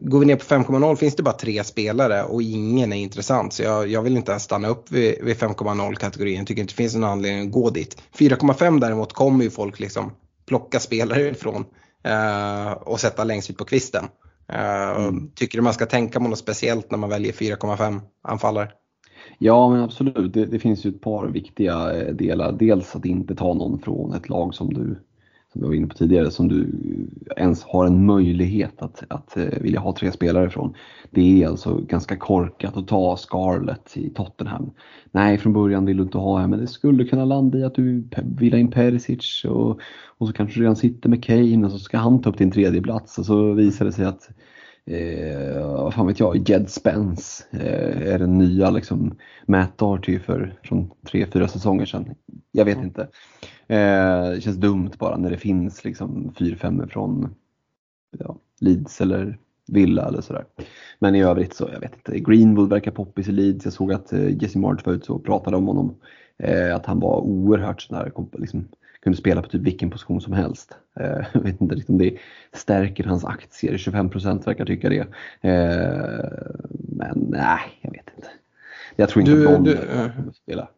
[0.00, 3.52] går vi ner på 5,0 finns det bara tre spelare och ingen är intressant.
[3.52, 6.36] Så jag, jag vill inte ens stanna upp vid, vid 5,0 kategorin.
[6.36, 8.02] Jag tycker inte det finns någon anledning att gå dit.
[8.18, 10.12] 4,5 däremot kommer ju folk liksom
[10.46, 11.64] plocka spelare ifrån
[12.04, 14.04] eh, och sätta längst ut på kvisten.
[14.52, 18.70] Eh, Tycker du man ska tänka på något speciellt när man väljer 4,5 anfallare?
[19.38, 22.52] Ja men absolut, det, det finns ju ett par viktiga eh, delar.
[22.52, 24.98] Dels att inte ta någon från ett lag som du,
[25.52, 26.68] som jag var inne på tidigare, som du
[27.36, 30.74] ens har en möjlighet att, att eh, vilja ha tre spelare från.
[31.10, 34.70] Det är alltså ganska korkat att ta Scarlett i Tottenham.
[35.12, 37.74] Nej, från början vill du inte ha henne, men det skulle kunna landa i att
[37.74, 39.80] du vill ha in Perisic och,
[40.18, 42.50] och så kanske du redan sitter med Kane och så ska han ta upp din
[42.50, 44.30] tredje plats och så visar det sig att
[44.90, 49.14] Eh, vad fan vet jag, Jed Spence eh, är den nya liksom,
[49.46, 52.14] Matt Doherty för, från tre, fyra säsonger sedan.
[52.52, 53.02] Jag vet inte.
[53.66, 57.34] Eh, det känns dumt bara när det finns liksom 4-5 från
[58.18, 60.44] ja, Leeds eller Villa eller sådär.
[60.98, 62.18] Men i övrigt så, jag vet inte.
[62.18, 63.64] Greenwood verkar poppis i Leeds.
[63.64, 65.94] Jag såg att eh, Jesse March var ute och pratade om honom.
[66.38, 68.68] Eh, att han var oerhört sån kom- liksom,
[69.08, 70.76] kunde spela på typ vilken position som helst.
[71.00, 72.16] Eh, jag vet inte riktigt om det
[72.52, 73.76] stärker hans aktier.
[73.76, 75.06] 25% verkar tycka det.
[75.40, 76.26] Eh,
[76.70, 78.28] men nej, jag vet inte.
[78.96, 80.68] Jag tror inte Du- någon du, kommer att spela.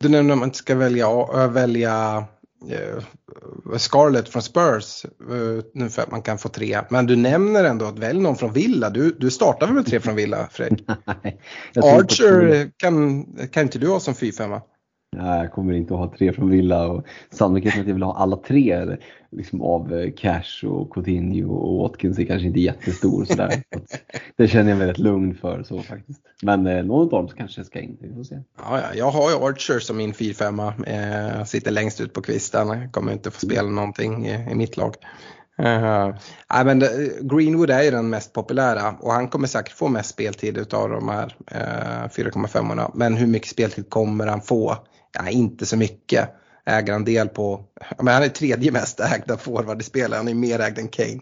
[0.00, 1.08] Du nämnde att man inte ska välja,
[1.48, 2.24] välja
[2.70, 3.04] eh,
[3.76, 5.06] Scarlett från Spurs
[5.74, 6.80] nu för att man kan få tre.
[6.90, 8.90] Men du nämner ändå att välj någon från Villa.
[8.90, 10.84] Du, du startar väl med tre från Villa Fredrik?
[11.22, 11.40] Nej,
[11.76, 14.60] Archer kan, kan inte du ha som 4-5 Nej,
[15.18, 18.36] jag kommer inte att ha tre från Villa och sannolikheten att jag vill ha alla
[18.36, 18.96] tre
[19.30, 23.24] liksom av eh, Cash och Coutinho och Watkins är kanske inte jättestor.
[23.24, 23.50] Sådär.
[23.50, 23.78] Så
[24.36, 26.20] det känner jag mig rätt lugn för så faktiskt.
[26.42, 28.38] Men eh, någon av dem kanske ska in, vi får se.
[28.58, 31.38] Ja, ja, jag har ju Archer som min 4-5.
[31.38, 32.90] Eh, sitter längst ut på kvisten.
[32.90, 34.94] Kommer inte få spela någonting i, i mitt lag.
[35.58, 36.14] Eh, uh,
[36.60, 36.88] I mean, eh,
[37.20, 41.08] Greenwood är ju den mest populära och han kommer säkert få mest speltid utav de
[41.08, 44.76] här uh, 4,5 Men hur mycket speltid kommer han få?
[45.14, 46.30] Ja, inte så mycket.
[46.66, 47.64] Ägarandel på,
[47.98, 50.18] men han är tredje mest ägda forward i spelet.
[50.18, 51.20] Han är mer ägd än Kane.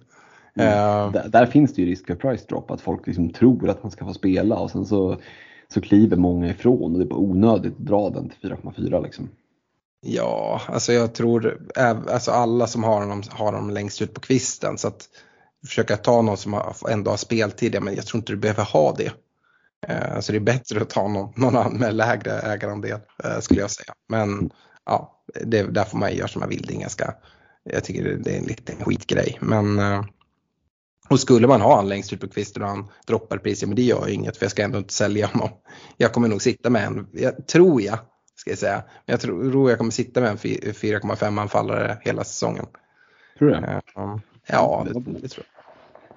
[0.58, 3.82] Eh, Där, där finns det ju risk för price drop, att folk liksom tror att
[3.82, 5.16] han ska få spela och sen så,
[5.74, 9.28] så kliver många ifrån och det är bara onödigt att dra den till 4,4 liksom.
[10.00, 14.78] Ja, alltså jag tror alltså alla som har honom har honom längst ut på kvisten.
[14.78, 15.08] Så att
[15.66, 19.12] försöka ta någon som ändå har speltid, men jag tror inte du behöver ha det.
[19.88, 23.60] Eh, så det är bättre att ta någon, någon annan med lägre ägarandel eh, skulle
[23.60, 23.94] jag säga.
[24.08, 24.50] Men
[24.86, 26.66] ja, det, där får man göra som man vill.
[26.66, 27.14] Det är ganska,
[27.64, 29.38] jag tycker det, är en liten skitgrej.
[29.40, 30.04] Men eh,
[31.08, 33.82] och skulle man ha han längst ut på kvisten och han droppar priset, men det
[33.82, 35.48] gör ju inget för jag ska ändå inte sälja honom.
[35.96, 37.98] Jag kommer nog sitta med en, jag, tror jag,
[38.36, 38.82] ska jag säga.
[39.06, 42.66] Men jag tror jag kommer sitta med en fy- 4,5 anfallare hela säsongen.
[43.38, 43.82] Tror du det?
[44.46, 45.51] Ja, det, det tror jag.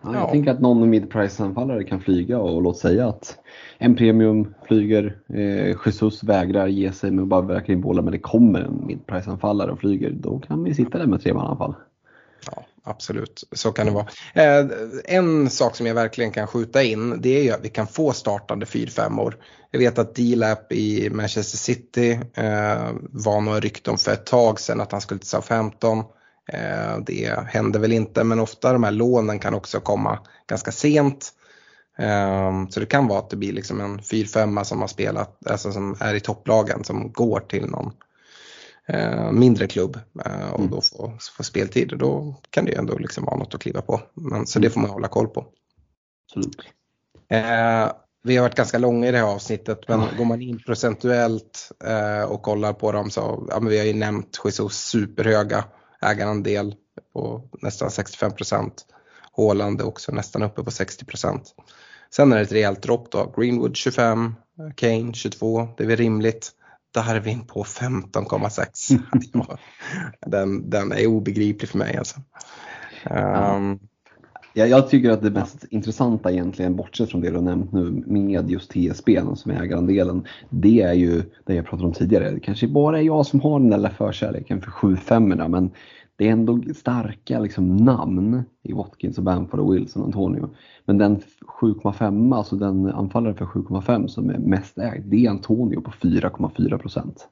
[0.05, 0.29] Ja, jag Ja.
[0.31, 3.37] tänker att någon mid-price-anfallare kan flyga och låt säga att
[3.77, 8.61] en premium flyger, eh, Jesus vägrar ge sig att bara verkligen bolla men det kommer
[8.61, 10.09] en mid-price-anfallare och flyger.
[10.11, 11.75] Då kan vi sitta där med tre man anfall.
[12.51, 12.63] Ja.
[12.83, 13.43] absolut.
[13.51, 14.05] Så kan det vara.
[14.33, 14.65] Eh,
[15.05, 18.11] en sak som jag verkligen kan skjuta in det är ju att vi kan få
[18.11, 19.33] startande 4-5
[19.71, 24.81] Jag vet att D-Lap i Manchester City eh, var några rykten för ett tag sedan
[24.81, 26.03] att han skulle till Southampton.
[26.53, 31.33] Eh, det hände väl inte men ofta de här lånen kan också komma ganska sent.
[31.97, 35.71] Eh, så det kan vara att det blir liksom en 4-5 som har spelat, alltså
[35.71, 37.93] som är i topplagen som går till någon
[38.87, 40.71] eh, mindre klubb eh, och mm.
[40.71, 41.93] då får, får speltid.
[41.97, 44.01] Då kan det ju ändå liksom vara något att kliva på.
[44.13, 45.45] Men, så det får man hålla koll på.
[46.25, 46.61] Absolut.
[48.25, 50.17] Vi har varit ganska långa i det här avsnittet men mm.
[50.17, 53.93] går man in procentuellt eh, och kollar på dem så, ja men vi har ju
[53.93, 55.63] nämnt Jesus superhöga
[56.01, 56.75] ägarandel
[57.13, 58.85] på nästan 65 procent.
[59.31, 61.55] Håland är också nästan uppe på 60 procent.
[62.09, 63.33] Sen är det ett rejält dropp då.
[63.37, 64.35] Greenwood 25,
[64.75, 66.51] Kane 22, det är väl rimligt.
[66.93, 68.99] Darwin på 15,6.
[70.25, 72.21] den, den är obegriplig för mig alltså.
[73.09, 73.79] Um,
[74.57, 78.03] ja, jag tycker att det mest intressanta egentligen, bortsett från det du har nämnt nu
[78.05, 82.31] med just TSB som är ägarandelen, det är ju det jag pratade om tidigare.
[82.31, 85.71] Det kanske bara är jag som har den där förkärleken för 7-5 men
[86.15, 90.49] det är ändå starka liksom, namn i Watkins och Bamford och Wilson och Antonio.
[90.85, 91.19] Men den
[91.61, 96.77] 7,5, alltså den anfallare för 7,5 som är mest ägd, det är Antonio på 4,4
[96.77, 97.27] procent.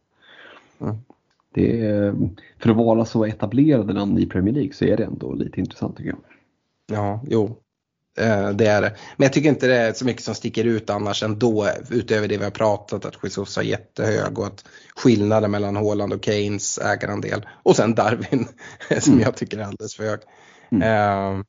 [0.81, 2.29] Mm.
[2.57, 5.97] för att vara så etablerade namn i Premier League så är det ändå lite intressant
[5.97, 6.19] tycker jag.
[6.91, 7.63] Ja, jo.
[8.17, 8.95] Eh, det är det.
[9.17, 12.37] Men jag tycker inte det är så mycket som sticker ut annars ändå utöver det
[12.37, 14.65] vi har pratat att Jesus har jättehög och att
[14.95, 18.47] skillnaden mellan Haaland och Keynes ägarandel och sen Darwin
[18.99, 19.25] som mm.
[19.25, 20.19] jag tycker är alldeles för hög.
[20.71, 21.37] Mm.
[21.37, 21.43] Uh,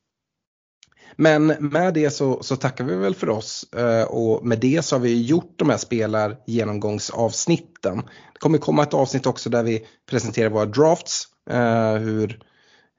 [1.17, 4.97] men med det så, så, tackar vi väl för oss uh, och med det så
[4.97, 7.97] har vi gjort de här spelargenomgångsavsnitten.
[8.33, 12.41] Det kommer komma ett avsnitt också där vi presenterar våra drafts, uh, hur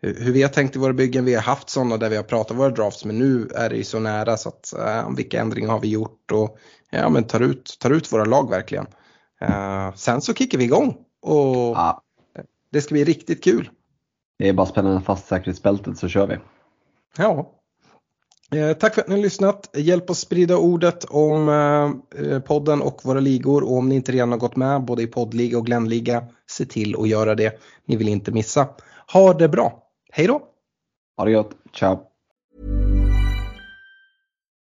[0.06, 1.26] hur vi har tänkt i våra byggen.
[1.26, 3.84] Vi har haft sådana där vi har pratat våra drafts men nu är det ju
[3.84, 6.58] så nära så att uh, vilka ändringar har vi gjort och
[6.89, 8.86] ja, men tar, ut, tar ut våra lag verkligen.
[9.41, 12.01] Uh, sen så kickar vi igång och ja.
[12.72, 13.70] det ska bli riktigt kul.
[14.39, 16.38] Det är bara att spänna fast säkerhetsbältet så kör vi.
[17.18, 17.51] Ja.
[18.51, 19.70] Eh, tack för att ni har lyssnat.
[19.74, 21.49] Hjälp oss sprida ordet om
[22.16, 25.08] eh, podden och våra ligor och om ni inte redan har gått med både i
[25.08, 27.60] poddliga och Glennliga, se till att göra det.
[27.86, 28.68] Ni vill inte missa.
[29.14, 29.85] Ha det bra!
[30.18, 30.47] Hej då!
[31.18, 31.57] Ha det gott.
[31.74, 32.14] Ciao!